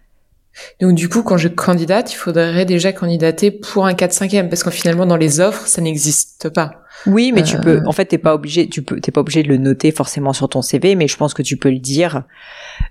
Donc 0.80 0.94
du 0.94 1.08
coup, 1.08 1.22
quand 1.22 1.36
je 1.36 1.48
candidate, 1.48 2.12
il 2.12 2.16
faudrait 2.16 2.64
déjà 2.64 2.92
candidater 2.92 3.50
pour 3.50 3.86
un 3.86 3.92
4-5e, 3.92 4.48
parce 4.48 4.62
qu'en 4.62 4.70
finalement, 4.70 5.06
dans 5.06 5.16
les 5.16 5.40
offres, 5.40 5.66
ça 5.66 5.80
n'existe 5.80 6.48
pas. 6.48 6.82
Oui, 7.06 7.32
mais 7.32 7.42
tu 7.42 7.58
peux. 7.58 7.78
Euh. 7.78 7.86
En 7.86 7.92
fait, 7.92 8.06
t'es 8.06 8.18
pas 8.18 8.34
obligé. 8.34 8.68
Tu 8.68 8.82
peux. 8.82 9.00
T'es 9.00 9.12
pas 9.12 9.20
obligé 9.20 9.42
de 9.42 9.48
le 9.48 9.58
noter 9.58 9.92
forcément 9.92 10.32
sur 10.32 10.48
ton 10.48 10.62
CV, 10.62 10.94
mais 10.94 11.08
je 11.08 11.16
pense 11.16 11.34
que 11.34 11.42
tu 11.42 11.56
peux 11.56 11.70
le 11.70 11.78
dire. 11.78 12.22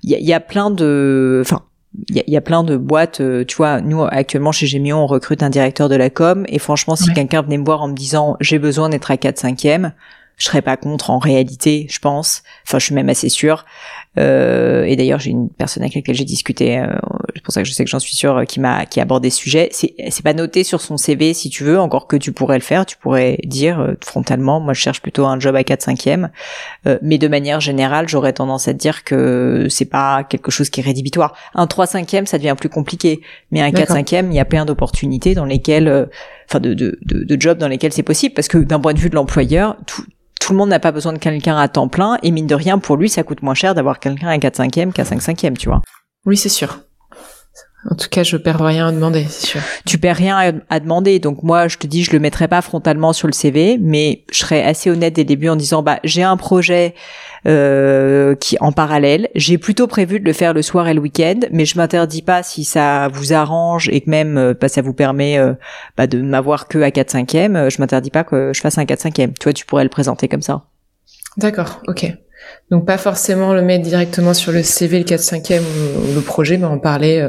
Il 0.04 0.12
y 0.12 0.16
a, 0.16 0.20
y 0.20 0.34
a, 0.34 0.40
plein 0.40 0.72
de. 0.72 1.42
Enfin, 1.42 1.64
il 2.10 2.24
y, 2.28 2.38
a, 2.38 2.42
plein 2.42 2.64
de 2.64 2.78
boîtes. 2.78 3.22
Euh, 3.22 3.44
tu 3.46 3.56
vois, 3.56 3.82
nous 3.82 4.04
actuellement 4.04 4.52
chez 4.52 4.68
Gemio, 4.68 4.98
on 4.98 5.08
recrute 5.08 5.44
un 5.44 5.50
directeur 5.50 5.90
de 5.90 5.96
la 5.96 6.10
com, 6.10 6.46
et 6.48 6.60
franchement, 6.60 6.96
si 6.96 7.12
quelqu'un 7.14 7.42
venait 7.42 7.58
me 7.58 7.66
voir 7.66 7.82
en 7.82 7.88
me 7.88 7.96
disant 7.96 8.38
j'ai 8.42 8.60
besoin 8.60 8.90
d'être 8.90 9.12
à 9.12 9.16
4-5e, 9.16 9.92
je 10.38 10.46
serais 10.46 10.62
pas 10.62 10.78
contre 10.78 11.10
en 11.10 11.20
réalité, 11.20 11.88
je 11.90 12.00
pense. 12.00 12.44
Enfin, 12.68 12.80
je 12.80 12.86
suis 12.86 12.96
même 12.96 13.10
assez 13.10 13.30
sûre. 13.30 13.66
Euh, 14.18 14.84
et 14.86 14.96
d'ailleurs, 14.96 15.20
j'ai 15.20 15.32
une 15.32 15.50
personne 15.50 15.84
avec 15.84 15.96
laquelle 15.96 16.16
j'ai 16.16 16.26
discuté, 16.26 16.80
euh, 16.80 16.88
c'est 17.34 17.44
pour 17.44 17.54
ça 17.54 17.62
que 17.62 17.68
je 17.68 17.74
sais 17.74 17.84
que 17.84 17.90
j'en 17.90 18.00
suis 18.00 18.16
sûre, 18.16 18.46
qui 18.48 18.60
m'a 18.60 18.86
qui 18.86 19.00
a 19.00 19.04
abordé 19.04 19.30
ce 19.30 19.38
sujet. 19.38 19.70
C'est 19.72 19.94
c'est 20.10 20.24
pas 20.24 20.34
noté 20.34 20.64
sur 20.64 20.82
son 20.82 20.98
CV 20.98 21.34
si 21.34 21.50
tu 21.50 21.64
veux, 21.64 21.80
encore 21.80 22.08
que 22.08 22.16
tu 22.16 22.32
pourrais 22.32 22.58
le 22.58 22.64
faire. 22.64 22.86
Tu 22.86 22.98
pourrais 22.98 23.38
dire 23.44 23.80
euh, 23.80 23.94
frontalement, 24.04 24.60
moi 24.60 24.74
je 24.74 24.80
cherche 24.80 25.02
plutôt 25.02 25.26
un 25.26 25.40
job 25.40 25.56
à 25.56 25.64
4 25.64 25.82
5 25.82 26.08
euh, 26.88 26.98
mais 27.02 27.18
de 27.18 27.28
manière 27.28 27.60
générale, 27.60 28.08
j'aurais 28.08 28.34
tendance 28.34 28.68
à 28.68 28.74
te 28.74 28.80
dire 28.80 29.04
que 29.04 29.68
c'est 29.70 29.86
pas 29.86 30.24
quelque 30.24 30.52
chose 30.52 30.70
qui 30.70 30.80
est 30.80 30.84
rédhibitoire. 30.84 31.36
Un 31.54 31.68
3 31.68 31.86
5 31.88 32.24
ça 32.26 32.38
devient 32.38 32.56
plus 32.58 32.70
compliqué, 32.70 33.22
mais 33.52 33.62
un 33.62 33.72
4 33.72 33.94
5 33.94 34.12
il 34.12 34.34
y 34.34 34.40
a 34.40 34.46
plein 34.46 34.66
d'opportunités 34.66 35.36
dans 35.36 35.46
lesquelles 35.46 35.88
euh, 35.88 36.06
enfin 36.50 36.60
de, 36.60 36.74
de, 36.74 36.98
de, 37.02 37.24
de 37.24 37.42
jobs 37.42 37.58
dans 37.58 37.68
lesquels 37.68 37.94
c'est 37.94 38.04
possible 38.04 38.34
parce 38.34 38.48
que 38.48 38.58
d'un 38.58 38.80
point 38.80 38.94
de 38.94 39.00
vue 39.00 39.10
de 39.10 39.16
l'employeur, 39.16 39.78
tout, 39.86 40.04
tout 40.46 40.54
le 40.54 40.60
monde 40.60 40.70
n'a 40.70 40.80
pas 40.80 40.92
besoin 40.92 41.12
de 41.12 41.18
quelqu'un 41.18 41.58
à 41.58 41.68
temps 41.68 41.88
plein 41.88 42.20
et 42.22 42.30
mine 42.30 42.46
de 42.46 42.54
rien 42.54 42.78
pour 42.78 42.98
lui 42.98 43.10
ça 43.10 43.24
coûte 43.24 43.42
moins 43.42 43.56
cher 43.56 43.74
d'avoir 43.74 44.00
quelqu'un 44.00 44.28
à 44.28 44.38
4 44.38 44.60
5e 44.60 44.92
qu'à 44.92 45.04
5 45.04 45.20
5e 45.20 45.58
tu 45.58 45.70
vois. 45.70 45.82
Oui 46.28 46.38
c'est 46.38 46.50
sûr 46.50 46.82
En 47.90 47.96
tout 47.96 48.08
cas, 48.10 48.24
je 48.24 48.36
perds 48.38 48.64
rien 48.64 48.88
à 48.88 48.92
demander, 48.92 49.26
c'est 49.30 49.46
sûr. 49.46 49.62
Tu 49.86 50.00
perds 50.00 50.16
rien 50.16 50.62
à, 50.70 50.80
demander. 50.80 51.20
Donc 51.20 51.44
moi, 51.44 51.68
je 51.68 51.78
te 51.78 51.86
dis, 51.86 52.04
je 52.04 52.12
le 52.12 52.20
mettrai 52.20 52.48
pas 52.48 52.62
frontalement 52.64 53.14
sur 53.14 53.28
le 53.28 53.34
CV, 53.34 53.78
mais 53.80 54.24
je 54.32 54.40
serai 54.40 54.64
assez 54.64 54.90
honnête 54.90 55.14
dès 55.14 55.22
le 55.22 55.28
début 55.28 55.50
en 55.50 55.56
disant, 55.56 55.84
bah, 55.84 56.00
j'ai 56.04 56.24
un 56.24 56.36
projet 56.36 56.96
euh, 57.48 58.34
qui 58.34 58.58
en 58.60 58.72
parallèle. 58.72 59.30
J'ai 59.36 59.60
plutôt 59.60 59.86
prévu 59.86 60.20
de 60.20 60.26
le 60.26 60.34
faire 60.34 60.54
le 60.54 60.64
soir 60.64 60.88
et 60.88 60.96
le 60.96 61.00
week-end, 61.00 61.42
mais 61.52 61.66
je 61.66 61.78
m'interdis 61.78 62.24
pas 62.24 62.42
si 62.42 62.64
ça 62.64 63.08
vous 63.10 63.34
arrange 63.34 63.88
et 63.90 64.02
que 64.02 64.10
même 64.10 64.40
euh, 64.40 64.54
bah, 64.60 64.68
ça 64.68 64.82
vous 64.82 64.94
permet 64.94 65.38
euh, 65.38 65.54
bah, 65.96 66.08
de 66.08 66.20
m'avoir 66.22 66.68
que 66.68 66.80
à 66.80 66.90
4 66.90 67.12
5 67.12 67.36
e 67.36 67.70
je 67.70 67.80
m'interdis 67.80 68.10
pas 68.10 68.24
que 68.24 68.52
je 68.52 68.62
fasse 68.62 68.80
un 68.80 68.86
4 68.86 69.00
5 69.00 69.20
e 69.20 69.28
Toi, 69.40 69.54
tu 69.54 69.64
pourrais 69.68 69.84
le 69.84 69.92
présenter 69.92 70.28
comme 70.28 70.42
ça. 70.42 70.64
D'accord, 71.38 71.82
ok. 71.88 72.12
Donc 72.72 72.88
pas 72.88 72.98
forcément 72.98 73.54
le 73.54 73.62
mettre 73.62 73.84
directement 73.84 74.34
sur 74.34 74.52
le 74.52 74.64
CV, 74.64 74.98
le 74.98 75.06
4 75.06 75.20
5 75.20 75.52
e 75.52 75.60
ou, 75.60 76.16
le 76.16 76.22
projet, 76.22 76.58
mais 76.58 76.66
en 76.66 76.80
parler 76.80 77.22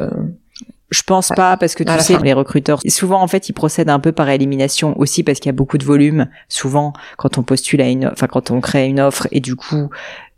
je 0.90 1.02
pense 1.02 1.28
pas 1.34 1.56
parce 1.56 1.74
que 1.74 1.82
tu 1.82 1.98
sais 2.00 2.18
les 2.18 2.32
recruteurs 2.32 2.80
souvent 2.88 3.20
en 3.20 3.26
fait 3.26 3.48
ils 3.48 3.52
procèdent 3.52 3.90
un 3.90 3.98
peu 3.98 4.12
par 4.12 4.28
élimination 4.28 4.98
aussi 4.98 5.24
parce 5.24 5.40
qu'il 5.40 5.48
y 5.48 5.50
a 5.50 5.52
beaucoup 5.52 5.78
de 5.78 5.84
volume 5.84 6.28
souvent 6.48 6.92
quand 7.16 7.38
on 7.38 7.42
postule 7.42 7.80
à 7.80 7.88
une 7.88 8.06
enfin 8.06 8.28
quand 8.28 8.50
on 8.50 8.60
crée 8.60 8.86
une 8.86 9.00
offre 9.00 9.26
et 9.32 9.40
du 9.40 9.56
coup 9.56 9.90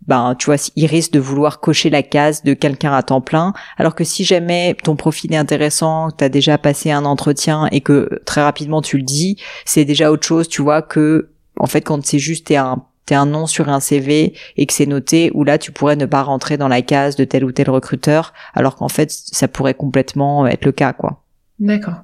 ben 0.06 0.34
tu 0.38 0.46
vois 0.46 0.56
ils 0.74 0.86
risquent 0.86 1.12
de 1.12 1.20
vouloir 1.20 1.60
cocher 1.60 1.90
la 1.90 2.02
case 2.02 2.42
de 2.42 2.54
quelqu'un 2.54 2.92
à 2.92 3.02
temps 3.02 3.20
plein. 3.20 3.52
Alors 3.76 3.94
que 3.94 4.04
si 4.04 4.24
jamais 4.24 4.76
ton 4.82 4.96
profil 4.96 5.32
est 5.32 5.36
intéressant, 5.36 6.10
tu 6.10 6.24
as 6.24 6.28
déjà 6.28 6.56
passé 6.56 6.90
un 6.90 7.04
entretien 7.04 7.68
et 7.70 7.82
que 7.82 8.20
très 8.24 8.42
rapidement 8.42 8.80
tu 8.80 8.96
le 8.96 9.02
dis, 9.02 9.36
c'est 9.64 9.84
déjà 9.84 10.10
autre 10.10 10.26
chose, 10.26 10.48
tu 10.48 10.62
vois 10.62 10.82
que 10.82 11.28
en 11.58 11.66
fait 11.66 11.82
quand 11.82 12.04
c'est 12.04 12.18
juste 12.18 12.50
un 12.52 12.84
un 13.14 13.26
nom 13.26 13.46
sur 13.46 13.68
un 13.68 13.80
CV 13.80 14.34
et 14.56 14.66
que 14.66 14.72
c'est 14.72 14.86
noté, 14.86 15.30
où 15.34 15.44
là 15.44 15.58
tu 15.58 15.72
pourrais 15.72 15.96
ne 15.96 16.06
pas 16.06 16.22
rentrer 16.22 16.56
dans 16.56 16.68
la 16.68 16.82
case 16.82 17.16
de 17.16 17.24
tel 17.24 17.44
ou 17.44 17.52
tel 17.52 17.70
recruteur, 17.70 18.32
alors 18.54 18.76
qu'en 18.76 18.88
fait 18.88 19.10
ça 19.10 19.48
pourrait 19.48 19.74
complètement 19.74 20.46
être 20.46 20.64
le 20.64 20.72
cas, 20.72 20.92
quoi. 20.92 21.22
D'accord. 21.58 22.02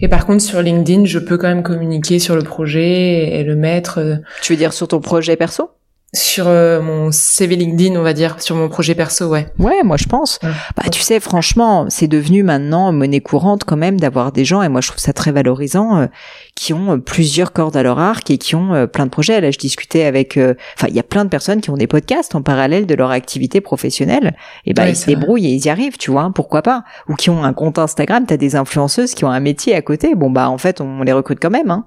Et 0.00 0.08
par 0.08 0.26
contre, 0.26 0.42
sur 0.42 0.62
LinkedIn, 0.62 1.04
je 1.04 1.18
peux 1.18 1.36
quand 1.36 1.48
même 1.48 1.62
communiquer 1.62 2.18
sur 2.18 2.34
le 2.34 2.42
projet 2.42 3.38
et 3.38 3.44
le 3.44 3.56
mettre. 3.56 3.98
Euh, 3.98 4.16
tu 4.42 4.52
veux 4.52 4.56
dire 4.56 4.72
sur 4.72 4.88
ton 4.88 5.00
projet 5.00 5.36
perso? 5.36 5.70
Sur 6.16 6.48
euh, 6.48 6.80
mon 6.80 7.12
CV 7.12 7.56
LinkedIn, 7.56 7.98
on 7.98 8.02
va 8.02 8.14
dire, 8.14 8.40
sur 8.40 8.56
mon 8.56 8.68
projet 8.68 8.94
perso, 8.94 9.26
ouais. 9.26 9.48
Ouais, 9.58 9.82
moi 9.84 9.96
je 9.96 10.06
pense. 10.06 10.38
Bah 10.42 10.88
tu 10.90 11.00
sais, 11.00 11.20
franchement, 11.20 11.86
c'est 11.88 12.08
devenu 12.08 12.42
maintenant 12.42 12.90
monnaie 12.90 13.20
courante 13.20 13.64
quand 13.64 13.76
même 13.76 14.00
d'avoir 14.00 14.32
des 14.32 14.44
gens, 14.44 14.62
et 14.62 14.68
moi 14.68 14.80
je 14.80 14.88
trouve 14.88 15.00
ça 15.00 15.12
très 15.12 15.30
valorisant, 15.30 15.98
euh, 15.98 16.06
qui 16.54 16.72
ont 16.72 16.94
euh, 16.94 16.96
plusieurs 16.96 17.52
cordes 17.52 17.76
à 17.76 17.82
leur 17.82 17.98
arc 17.98 18.30
et 18.30 18.38
qui 18.38 18.54
ont 18.54 18.86
plein 18.86 19.04
de 19.04 19.10
projets. 19.10 19.40
Là, 19.40 19.50
je 19.50 19.58
discutais 19.58 20.04
avec, 20.04 20.38
enfin, 20.76 20.88
il 20.88 20.94
y 20.94 20.98
a 20.98 21.02
plein 21.02 21.24
de 21.24 21.30
personnes 21.30 21.60
qui 21.60 21.70
ont 21.70 21.76
des 21.76 21.86
podcasts 21.86 22.34
en 22.34 22.42
parallèle 22.42 22.86
de 22.86 22.94
leur 22.94 23.10
activité 23.10 23.60
professionnelle. 23.60 24.34
Et 24.64 24.72
ben 24.72 24.86
ils 24.86 24.96
se 24.96 25.06
débrouillent 25.06 25.46
et 25.46 25.54
ils 25.54 25.66
y 25.66 25.68
arrivent, 25.68 25.98
tu 25.98 26.10
vois. 26.10 26.22
Hein, 26.22 26.30
pourquoi 26.32 26.62
pas? 26.62 26.84
Ou 27.08 27.14
qui 27.14 27.30
ont 27.30 27.44
un 27.44 27.52
compte 27.52 27.78
Instagram. 27.78 28.24
T'as 28.26 28.36
des 28.36 28.56
influenceuses 28.56 29.14
qui 29.14 29.24
ont 29.24 29.30
un 29.30 29.40
métier 29.40 29.74
à 29.74 29.82
côté. 29.82 30.14
Bon 30.14 30.30
bah 30.30 30.48
en 30.48 30.58
fait, 30.58 30.80
on 30.80 31.02
les 31.02 31.12
recrute 31.12 31.38
quand 31.40 31.50
même. 31.50 31.70
Hein. 31.70 31.86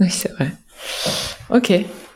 Oui, 0.00 0.08
c'est 0.10 0.32
vrai. 0.32 0.50
Ok. 1.50 1.72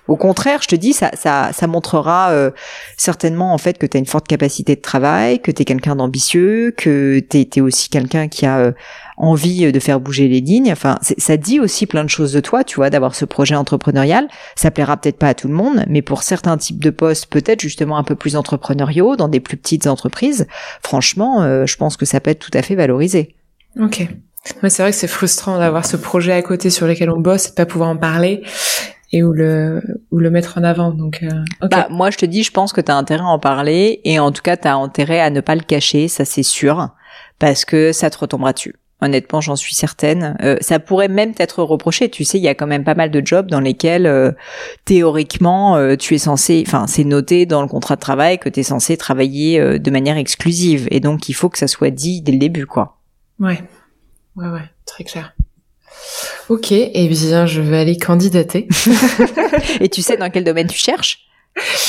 Au 0.08 0.16
contraire, 0.16 0.60
je 0.62 0.68
te 0.68 0.74
dis, 0.74 0.92
ça, 0.92 1.10
ça, 1.14 1.50
ça 1.52 1.66
montrera 1.66 2.30
euh, 2.30 2.50
certainement 2.96 3.54
en 3.54 3.58
fait 3.58 3.78
que 3.78 3.86
tu 3.86 3.96
as 3.96 4.00
une 4.00 4.06
forte 4.06 4.26
capacité 4.26 4.74
de 4.74 4.80
travail, 4.80 5.40
que 5.40 5.50
tu 5.50 5.62
es 5.62 5.64
quelqu'un 5.64 5.96
d'ambitieux, 5.96 6.74
que 6.76 7.20
tu 7.20 7.46
es, 7.54 7.60
aussi 7.60 7.88
quelqu'un 7.88 8.28
qui 8.28 8.44
a 8.46 8.58
euh, 8.58 8.72
envie 9.16 9.70
de 9.70 9.78
faire 9.78 10.00
bouger 10.00 10.28
les 10.28 10.40
lignes. 10.40 10.72
Enfin, 10.72 10.98
ça 11.00 11.36
dit 11.36 11.60
aussi 11.60 11.86
plein 11.86 12.02
de 12.02 12.08
choses 12.08 12.32
de 12.32 12.40
toi, 12.40 12.64
tu 12.64 12.76
vois, 12.76 12.90
d'avoir 12.90 13.14
ce 13.14 13.24
projet 13.24 13.54
entrepreneurial. 13.54 14.26
Ça 14.56 14.70
plaira 14.70 14.96
peut-être 14.96 15.18
pas 15.18 15.28
à 15.28 15.34
tout 15.34 15.48
le 15.48 15.54
monde, 15.54 15.84
mais 15.88 16.02
pour 16.02 16.22
certains 16.22 16.56
types 16.56 16.82
de 16.82 16.90
postes, 16.90 17.26
peut-être 17.26 17.60
justement 17.60 17.96
un 17.98 18.04
peu 18.04 18.14
plus 18.14 18.34
entrepreneuriaux, 18.34 19.16
dans 19.16 19.28
des 19.28 19.40
plus 19.40 19.56
petites 19.56 19.86
entreprises, 19.86 20.46
franchement, 20.82 21.42
euh, 21.42 21.66
je 21.66 21.76
pense 21.76 21.96
que 21.96 22.06
ça 22.06 22.20
peut 22.20 22.30
être 22.30 22.40
tout 22.40 22.56
à 22.56 22.62
fait 22.62 22.74
valorisé. 22.74 23.34
Ok. 23.78 24.08
c'est 24.44 24.82
vrai 24.82 24.90
que 24.90 24.96
c'est 24.96 25.06
frustrant 25.06 25.58
d'avoir 25.58 25.84
ce 25.84 25.96
projet 25.96 26.32
à 26.32 26.42
côté 26.42 26.70
sur 26.70 26.86
lequel 26.86 27.10
on 27.10 27.20
bosse 27.20 27.46
et 27.46 27.50
de 27.50 27.54
pas 27.54 27.66
pouvoir 27.66 27.90
en 27.90 27.96
parler 27.96 28.42
et 29.12 29.22
où 29.22 29.32
le 29.32 29.82
où 30.10 30.18
le 30.18 30.30
mettre 30.30 30.58
en 30.58 30.64
avant. 30.64 30.90
Donc, 30.90 31.20
euh, 31.22 31.68
bah, 31.68 31.88
moi 31.90 32.10
je 32.10 32.18
te 32.18 32.26
dis, 32.26 32.42
je 32.42 32.52
pense 32.52 32.72
que 32.72 32.80
tu 32.80 32.90
as 32.90 32.96
intérêt 32.96 33.22
à 33.22 33.26
en 33.26 33.38
parler 33.38 34.00
et 34.04 34.18
en 34.18 34.32
tout 34.32 34.42
cas 34.42 34.56
tu 34.56 34.68
as 34.68 34.76
intérêt 34.76 35.20
à 35.20 35.30
ne 35.30 35.40
pas 35.40 35.54
le 35.54 35.62
cacher, 35.62 36.08
ça 36.08 36.24
c'est 36.24 36.42
sûr, 36.42 36.90
parce 37.38 37.64
que 37.64 37.92
ça 37.92 38.10
te 38.10 38.18
retombera 38.18 38.52
dessus. 38.52 38.74
Honnêtement, 39.02 39.40
j'en 39.40 39.56
suis 39.56 39.74
certaine. 39.74 40.36
Euh, 40.42 40.56
ça 40.60 40.78
pourrait 40.78 41.08
même 41.08 41.32
être 41.38 41.62
reproché. 41.62 42.10
Tu 42.10 42.24
sais, 42.24 42.36
il 42.36 42.42
y 42.42 42.48
a 42.48 42.54
quand 42.54 42.66
même 42.66 42.84
pas 42.84 42.94
mal 42.94 43.10
de 43.10 43.22
jobs 43.24 43.46
dans 43.46 43.60
lesquels 43.60 44.06
euh, 44.06 44.32
théoriquement 44.84 45.76
euh, 45.76 45.96
tu 45.96 46.14
es 46.14 46.18
censé, 46.18 46.62
enfin 46.66 46.86
c'est 46.86 47.04
noté 47.04 47.46
dans 47.46 47.62
le 47.62 47.68
contrat 47.68 47.96
de 47.96 48.00
travail 48.00 48.38
que 48.38 48.50
tu 48.50 48.60
es 48.60 48.62
censé 48.62 48.98
travailler 48.98 49.78
de 49.78 49.90
manière 49.90 50.18
exclusive 50.18 50.86
et 50.90 51.00
donc 51.00 51.28
il 51.28 51.32
faut 51.32 51.48
que 51.48 51.58
ça 51.58 51.66
soit 51.66 51.90
dit 51.90 52.20
dès 52.20 52.32
le 52.32 52.38
début, 52.38 52.66
quoi. 52.66 52.98
Ouais, 53.38 53.62
ouais, 54.36 54.48
ouais, 54.48 54.68
très 54.84 55.04
clair. 55.04 55.34
Ok, 56.50 56.72
et 56.72 56.90
eh 56.92 57.06
bien 57.06 57.46
je 57.46 57.60
vais 57.60 57.78
aller 57.78 57.96
candidater. 57.96 58.66
et 59.80 59.88
tu 59.88 60.02
sais 60.02 60.16
dans 60.16 60.30
quel 60.30 60.42
domaine 60.42 60.66
tu 60.66 60.78
cherches? 60.78 61.20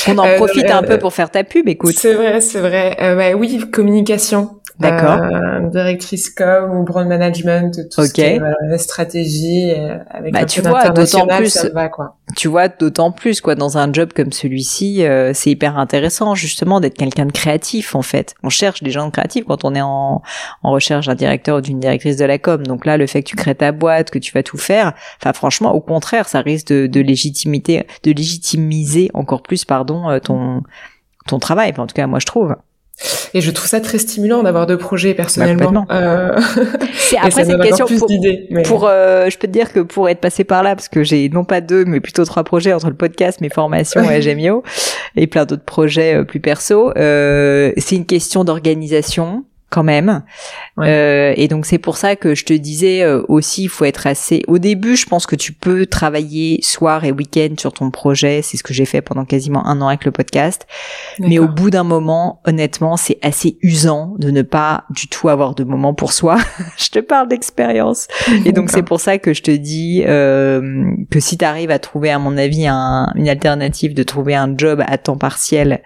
On 0.06 0.16
en 0.18 0.26
euh, 0.26 0.36
profite 0.36 0.70
un 0.70 0.84
peu 0.84 1.00
pour 1.00 1.12
faire 1.12 1.32
ta 1.32 1.42
pub, 1.42 1.68
écoute. 1.68 1.96
C'est 1.98 2.14
vrai, 2.14 2.40
c'est 2.40 2.60
vrai. 2.60 2.96
Euh, 3.00 3.16
bah, 3.16 3.36
oui, 3.36 3.58
communication. 3.72 4.60
D'accord. 4.82 5.22
Euh, 5.22 5.68
directrice 5.68 6.28
com 6.30 6.78
ou 6.78 6.84
brand 6.84 7.06
management, 7.06 7.88
tout 7.90 8.04
ce 8.04 8.12
qui 8.12 8.20
est 8.20 8.40
stratégie 8.78 9.70
euh, 9.70 9.98
avec 10.10 10.32
bah, 10.32 10.44
tu 10.44 10.60
vois, 10.60 10.90
d'autant 10.90 11.26
plus, 11.26 11.70
Tu 12.36 12.48
vois, 12.48 12.68
d'autant 12.68 13.12
plus 13.12 13.40
quoi 13.40 13.54
dans 13.54 13.78
un 13.78 13.92
job 13.92 14.10
comme 14.14 14.32
celui-ci, 14.32 15.04
euh, 15.04 15.32
c'est 15.34 15.50
hyper 15.50 15.78
intéressant 15.78 16.34
justement 16.34 16.80
d'être 16.80 16.96
quelqu'un 16.96 17.26
de 17.26 17.32
créatif 17.32 17.94
en 17.94 18.02
fait. 18.02 18.34
On 18.42 18.48
cherche 18.48 18.82
des 18.82 18.90
gens 18.90 19.10
créatifs 19.10 19.44
quand 19.46 19.64
on 19.64 19.74
est 19.74 19.82
en, 19.82 20.22
en 20.62 20.70
recherche 20.70 21.06
d'un 21.06 21.14
directeur 21.14 21.58
ou 21.58 21.60
d'une 21.60 21.80
directrice 21.80 22.16
de 22.16 22.24
la 22.24 22.38
com. 22.38 22.62
Donc 22.66 22.84
là, 22.84 22.96
le 22.96 23.06
fait 23.06 23.22
que 23.22 23.28
tu 23.28 23.36
crées 23.36 23.54
ta 23.54 23.72
boîte, 23.72 24.10
que 24.10 24.18
tu 24.18 24.32
vas 24.32 24.42
tout 24.42 24.58
faire, 24.58 24.92
enfin 25.20 25.32
franchement, 25.32 25.72
au 25.74 25.80
contraire, 25.80 26.28
ça 26.28 26.40
risque 26.40 26.68
de, 26.68 26.86
de 26.86 27.00
légitimité, 27.00 27.86
de 28.02 28.10
légitimiser 28.12 29.10
encore 29.14 29.42
plus, 29.42 29.64
pardon, 29.64 30.18
ton 30.20 30.62
ton 31.26 31.38
travail. 31.38 31.70
Enfin, 31.70 31.84
en 31.84 31.86
tout 31.86 31.94
cas, 31.94 32.06
moi 32.06 32.18
je 32.18 32.26
trouve. 32.26 32.56
Et 33.34 33.40
je 33.40 33.50
trouve 33.50 33.68
ça 33.68 33.80
très 33.80 33.98
stimulant 33.98 34.42
d'avoir 34.42 34.66
deux 34.66 34.76
projets 34.76 35.14
personnellement. 35.14 35.86
Bah, 35.88 35.96
euh... 35.96 36.40
après 37.18 37.44
c'est 37.44 37.52
une 37.52 37.60
question 37.60 37.86
pour, 37.86 38.08
pour 38.64 38.86
euh, 38.86 39.30
je 39.30 39.38
peux 39.38 39.46
te 39.46 39.52
dire 39.52 39.72
que 39.72 39.80
pour 39.80 40.08
être 40.08 40.20
passé 40.20 40.44
par 40.44 40.62
là 40.62 40.76
parce 40.76 40.88
que 40.88 41.02
j'ai 41.02 41.28
non 41.28 41.44
pas 41.44 41.60
deux 41.60 41.84
mais 41.84 42.00
plutôt 42.00 42.24
trois 42.24 42.44
projets 42.44 42.72
entre 42.72 42.88
le 42.88 42.94
podcast, 42.94 43.40
mes 43.40 43.48
formations 43.48 44.08
et 44.10 44.20
Gemio 44.20 44.62
et 45.16 45.26
plein 45.26 45.46
d'autres 45.46 45.64
projets 45.64 46.16
euh, 46.16 46.24
plus 46.24 46.40
perso, 46.40 46.92
euh, 46.96 47.72
c'est 47.76 47.96
une 47.96 48.06
question 48.06 48.44
d'organisation 48.44 49.44
quand 49.72 49.82
même. 49.82 50.22
Euh, 50.78 51.32
et 51.36 51.48
donc 51.48 51.66
c'est 51.66 51.78
pour 51.78 51.96
ça 51.96 52.14
que 52.14 52.34
je 52.34 52.44
te 52.44 52.52
disais 52.52 53.02
euh, 53.02 53.22
aussi, 53.28 53.64
il 53.64 53.68
faut 53.68 53.84
être 53.84 54.06
assez. 54.06 54.42
Au 54.46 54.58
début, 54.58 54.96
je 54.96 55.06
pense 55.06 55.26
que 55.26 55.34
tu 55.34 55.52
peux 55.52 55.86
travailler 55.86 56.60
soir 56.62 57.04
et 57.04 57.10
week-end 57.10 57.54
sur 57.58 57.72
ton 57.72 57.90
projet. 57.90 58.42
C'est 58.42 58.56
ce 58.56 58.62
que 58.62 58.74
j'ai 58.74 58.84
fait 58.84 59.00
pendant 59.00 59.24
quasiment 59.24 59.66
un 59.66 59.80
an 59.80 59.88
avec 59.88 60.04
le 60.04 60.12
podcast. 60.12 60.66
Mais 61.18 61.38
au 61.38 61.48
bout 61.48 61.70
d'un 61.70 61.84
moment, 61.84 62.40
honnêtement, 62.44 62.96
c'est 62.96 63.18
assez 63.22 63.58
usant 63.62 64.14
de 64.18 64.30
ne 64.30 64.42
pas 64.42 64.84
du 64.90 65.08
tout 65.08 65.28
avoir 65.30 65.54
de 65.54 65.64
moment 65.64 65.94
pour 65.94 66.12
soi. 66.12 66.36
je 66.76 66.90
te 66.90 66.98
parle 66.98 67.28
d'expérience. 67.28 68.08
Et 68.44 68.52
donc 68.52 68.70
c'est 68.70 68.82
pour 68.82 69.00
ça 69.00 69.18
que 69.18 69.32
je 69.32 69.42
te 69.42 69.50
dis 69.50 70.04
euh, 70.06 70.84
que 71.10 71.18
si 71.18 71.38
tu 71.38 71.44
arrives 71.44 71.70
à 71.70 71.78
trouver, 71.78 72.10
à 72.10 72.18
mon 72.18 72.36
avis, 72.36 72.66
un, 72.66 73.10
une 73.14 73.28
alternative 73.28 73.94
de 73.94 74.02
trouver 74.02 74.34
un 74.34 74.54
job 74.56 74.82
à 74.86 74.98
temps 74.98 75.16
partiel 75.16 75.80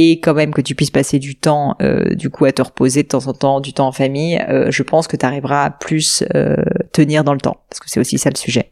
et 0.00 0.20
quand 0.20 0.34
même 0.34 0.54
que 0.54 0.60
tu 0.60 0.74
puisses 0.74 0.90
passer 0.90 1.18
du 1.18 1.34
temps 1.34 1.76
euh, 1.82 2.14
du 2.14 2.30
coup 2.30 2.44
à 2.44 2.52
te 2.52 2.62
reposer 2.62 3.02
de 3.02 3.08
temps 3.08 3.26
en 3.26 3.32
temps, 3.32 3.60
du 3.60 3.72
temps 3.72 3.88
en 3.88 3.92
famille, 3.92 4.38
euh, 4.48 4.70
je 4.70 4.82
pense 4.82 5.08
que 5.08 5.16
tu 5.16 5.26
arriveras 5.26 5.64
à 5.64 5.70
plus 5.70 6.22
euh, 6.34 6.56
tenir 6.92 7.24
dans 7.24 7.34
le 7.34 7.40
temps 7.40 7.58
parce 7.68 7.80
que 7.80 7.90
c'est 7.90 8.00
aussi 8.00 8.18
ça 8.18 8.30
le 8.30 8.36
sujet. 8.36 8.70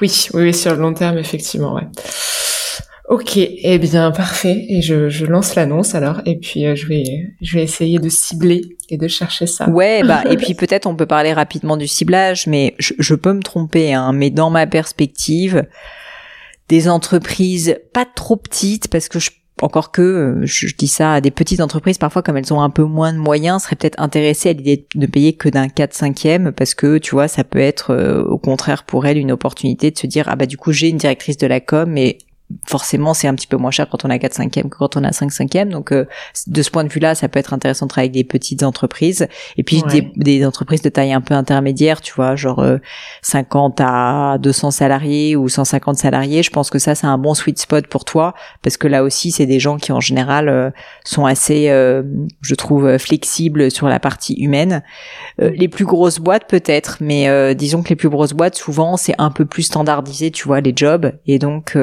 Oui, 0.00 0.28
oui, 0.34 0.52
sur 0.52 0.74
le 0.74 0.80
long 0.80 0.94
terme 0.94 1.18
effectivement, 1.18 1.74
ouais. 1.74 1.86
Ok, 3.08 3.36
eh 3.36 3.78
bien 3.78 4.10
parfait. 4.10 4.64
Et 4.68 4.80
je, 4.80 5.08
je 5.08 5.26
lance 5.26 5.54
l'annonce 5.54 5.94
alors, 5.94 6.22
et 6.24 6.38
puis 6.38 6.64
je 6.74 6.86
vais 6.86 7.04
je 7.40 7.56
vais 7.56 7.62
essayer 7.62 7.98
de 7.98 8.08
cibler 8.08 8.62
et 8.88 8.96
de 8.96 9.08
chercher 9.08 9.46
ça. 9.46 9.68
Ouais, 9.68 10.02
bah 10.02 10.22
et 10.30 10.36
puis 10.36 10.54
peut-être 10.54 10.86
on 10.86 10.96
peut 10.96 11.06
parler 11.06 11.32
rapidement 11.32 11.76
du 11.76 11.86
ciblage, 11.86 12.46
mais 12.46 12.74
je, 12.78 12.94
je 12.98 13.14
peux 13.14 13.32
me 13.32 13.42
tromper, 13.42 13.92
hein, 13.92 14.12
mais 14.12 14.30
dans 14.30 14.50
ma 14.50 14.66
perspective, 14.66 15.66
des 16.68 16.88
entreprises 16.88 17.76
pas 17.92 18.06
trop 18.06 18.36
petites 18.36 18.88
parce 18.88 19.08
que 19.08 19.18
je 19.18 19.30
encore 19.62 19.90
que, 19.90 20.02
euh, 20.02 20.40
je, 20.42 20.74
dis 20.76 20.88
ça 20.88 21.14
à 21.14 21.20
des 21.20 21.30
petites 21.30 21.60
entreprises, 21.60 21.98
parfois 21.98 22.22
comme 22.22 22.36
elles 22.36 22.52
ont 22.52 22.60
un 22.60 22.70
peu 22.70 22.84
moins 22.84 23.12
de 23.12 23.18
moyens, 23.18 23.62
seraient 23.62 23.76
peut-être 23.76 24.00
intéressées 24.00 24.50
à 24.50 24.52
l'idée 24.52 24.86
de 24.94 25.06
payer 25.06 25.34
que 25.34 25.48
d'un 25.48 25.68
4 25.68 25.94
5 25.94 26.52
parce 26.56 26.74
que, 26.74 26.98
tu 26.98 27.12
vois, 27.12 27.28
ça 27.28 27.44
peut 27.44 27.58
être 27.58 27.92
euh, 27.92 28.22
au 28.24 28.38
contraire 28.38 28.84
pour 28.84 29.06
elles 29.06 29.18
une 29.18 29.32
opportunité 29.32 29.90
de 29.90 29.98
se 29.98 30.06
dire, 30.06 30.26
ah 30.28 30.36
bah 30.36 30.46
du 30.46 30.56
coup 30.56 30.72
j'ai 30.72 30.88
une 30.88 30.96
directrice 30.96 31.36
de 31.36 31.46
la 31.46 31.60
com, 31.60 31.90
mais 31.90 32.18
forcément 32.66 33.14
c'est 33.14 33.28
un 33.28 33.34
petit 33.34 33.46
peu 33.46 33.56
moins 33.56 33.70
cher 33.70 33.88
quand 33.88 34.04
on 34.04 34.10
a 34.10 34.18
4 34.18 34.34
5 34.34 34.50
que 34.50 34.60
quand 34.68 34.96
on 34.96 35.04
a 35.04 35.12
5 35.12 35.32
5 35.32 35.52
donc 35.68 35.92
euh, 35.92 36.06
de 36.46 36.62
ce 36.62 36.70
point 36.70 36.84
de 36.84 36.88
vue-là 36.88 37.14
ça 37.14 37.28
peut 37.28 37.38
être 37.38 37.52
intéressant 37.52 37.86
de 37.86 37.90
travailler 37.90 38.10
avec 38.10 38.14
des 38.14 38.24
petites 38.24 38.62
entreprises. 38.62 39.26
Et 39.56 39.62
puis 39.62 39.82
des, 40.16 40.46
entreprises 40.46 40.82
de 40.82 40.88
taille 40.88 41.12
un 41.12 41.20
peu 41.20 41.34
intermédiaire 41.34 42.00
tu 42.00 42.12
vois 42.14 42.36
genre 42.36 42.64
50 43.22 43.80
euh, 43.80 43.84
à 43.86 44.38
200 44.38 44.70
salariés 44.70 45.36
ou 45.36 45.48
150 45.48 45.96
salariés. 45.96 46.42
Je 46.42 46.50
pense 46.50 46.70
que 46.70 46.78
ça 46.78 46.94
c'est 46.94 47.06
un 47.06 47.18
bon 47.18 47.34
sweet 47.34 47.58
spot 47.58 47.86
pour 47.86 48.04
toi 48.04 48.34
parce 48.62 48.76
que 48.76 48.88
là 48.88 49.02
aussi 49.02 49.30
c'est 49.30 49.46
des 49.46 49.60
gens 49.60 49.76
qui 49.76 49.92
en 49.92 50.00
général 50.00 50.48
euh, 50.48 50.70
sont 51.04 51.26
assez 51.26 51.52
je 52.40 52.54
trouve 52.54 52.98
flexibles 52.98 53.70
sur 53.70 53.88
la 53.88 54.00
partie 54.00 54.34
humaine. 54.34 54.82
Les 55.38 55.68
plus 55.68 55.84
grosses 55.84 56.18
boîtes 56.18 56.48
peut-être 56.48 56.98
mais 57.00 57.54
disons 57.54 57.82
que 57.82 57.90
les 57.90 57.96
plus 57.96 58.08
grosses 58.08 58.32
boîtes 58.32 58.56
souvent 58.56 58.96
c'est 58.96 59.14
un 59.18 59.30
peu 59.30 59.44
plus 59.44 59.62
standardisé 59.62 60.30
tu 60.30 60.46
vois 60.46 60.60
les 60.60 60.72
jobs. 60.74 61.12
Et 61.26 61.38
donc 61.38 61.76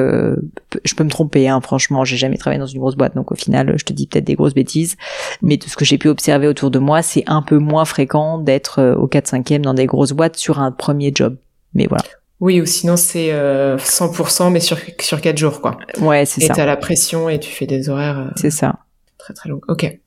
je 0.84 0.94
peux 0.94 1.04
me 1.04 1.10
tromper, 1.10 1.48
hein, 1.48 1.60
franchement, 1.60 2.04
j'ai 2.04 2.16
jamais 2.16 2.36
travaillé 2.36 2.58
dans 2.58 2.66
une 2.66 2.80
grosse 2.80 2.96
boîte, 2.96 3.14
donc 3.14 3.32
au 3.32 3.34
final, 3.34 3.74
je 3.76 3.84
te 3.84 3.92
dis 3.92 4.06
peut-être 4.06 4.24
des 4.24 4.34
grosses 4.34 4.54
bêtises. 4.54 4.96
Mais 5.42 5.56
de 5.56 5.64
ce 5.64 5.76
que 5.76 5.84
j'ai 5.84 5.98
pu 5.98 6.08
observer 6.08 6.46
autour 6.46 6.70
de 6.70 6.78
moi, 6.78 7.02
c'est 7.02 7.24
un 7.26 7.42
peu 7.42 7.58
moins 7.58 7.84
fréquent 7.84 8.38
d'être 8.38 8.80
euh, 8.80 8.94
au 8.94 9.08
4-5e 9.08 9.60
dans 9.60 9.74
des 9.74 9.86
grosses 9.86 10.12
boîtes 10.12 10.36
sur 10.36 10.60
un 10.60 10.72
premier 10.72 11.12
job. 11.14 11.36
Mais 11.74 11.86
voilà. 11.86 12.04
Oui, 12.40 12.60
ou 12.60 12.66
sinon 12.66 12.96
c'est 12.96 13.28
100% 13.30 13.32
euh, 13.32 14.50
mais 14.50 14.60
sur 14.60 14.78
sur 14.98 15.20
4 15.20 15.36
jours 15.36 15.60
quoi. 15.60 15.78
Ouais, 16.00 16.24
c'est 16.24 16.40
ça. 16.40 16.54
Et 16.54 16.56
t'as 16.56 16.64
la 16.64 16.78
pression 16.78 17.28
et 17.28 17.38
tu 17.38 17.50
fais 17.50 17.66
des 17.66 17.90
horaires. 17.90 18.18
Euh, 18.18 18.30
c'est 18.36 18.50
ça. 18.50 18.78
Très 19.18 19.34
très 19.34 19.50
longs. 19.50 19.60
Ok. 19.68 19.98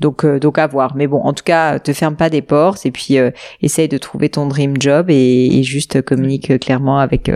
Donc 0.00 0.24
donc 0.24 0.58
à 0.58 0.66
voir. 0.66 0.94
Mais 0.94 1.06
bon, 1.06 1.20
en 1.20 1.32
tout 1.32 1.44
cas, 1.44 1.78
te 1.78 1.92
ferme 1.92 2.16
pas 2.16 2.30
des 2.30 2.42
portes 2.42 2.86
et 2.86 2.90
puis 2.90 3.16
essaye 3.62 3.88
de 3.88 3.98
trouver 3.98 4.28
ton 4.28 4.46
dream 4.46 4.74
job 4.80 5.10
et, 5.10 5.58
et 5.58 5.62
juste 5.62 6.02
communique 6.02 6.58
clairement 6.60 6.98
avec 6.98 7.30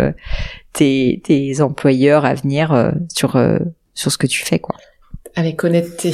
tes, 0.73 1.21
tes 1.25 1.61
employeurs 1.61 2.25
à 2.25 2.35
venir 2.35 2.73
euh, 2.73 2.91
sur 3.13 3.37
euh, 3.37 3.59
sur 3.95 4.11
ce 4.11 4.19
que 4.19 4.27
tu 4.27 4.45
fais 4.45 4.59
quoi. 4.59 4.77
Avec 5.35 5.65
honnêteté. 5.65 6.13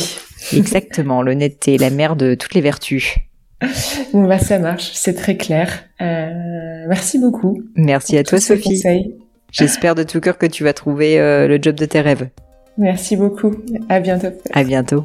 Exactement, 0.53 1.23
l'honnêteté, 1.23 1.77
la 1.77 1.91
mère 1.91 2.15
de 2.15 2.35
toutes 2.35 2.55
les 2.55 2.61
vertus. 2.61 3.17
Bon 4.13 4.27
bah 4.27 4.39
ça 4.39 4.59
marche, 4.59 4.93
c'est 4.95 5.15
très 5.15 5.37
clair. 5.37 5.85
Euh, 6.01 6.85
merci 6.89 7.19
beaucoup. 7.19 7.61
Merci 7.75 8.17
à 8.17 8.23
toi 8.23 8.39
Sophie. 8.39 8.83
J'espère 9.51 9.95
de 9.95 10.03
tout 10.03 10.21
cœur 10.21 10.39
que 10.39 10.47
tu 10.47 10.63
vas 10.63 10.73
trouver 10.73 11.19
euh, 11.19 11.49
le 11.49 11.59
job 11.61 11.75
de 11.75 11.85
tes 11.85 12.01
rêves. 12.01 12.29
Merci 12.77 13.17
beaucoup. 13.17 13.57
À 13.89 13.99
bientôt. 13.99 14.29
À 14.53 14.63
bientôt. 14.63 15.05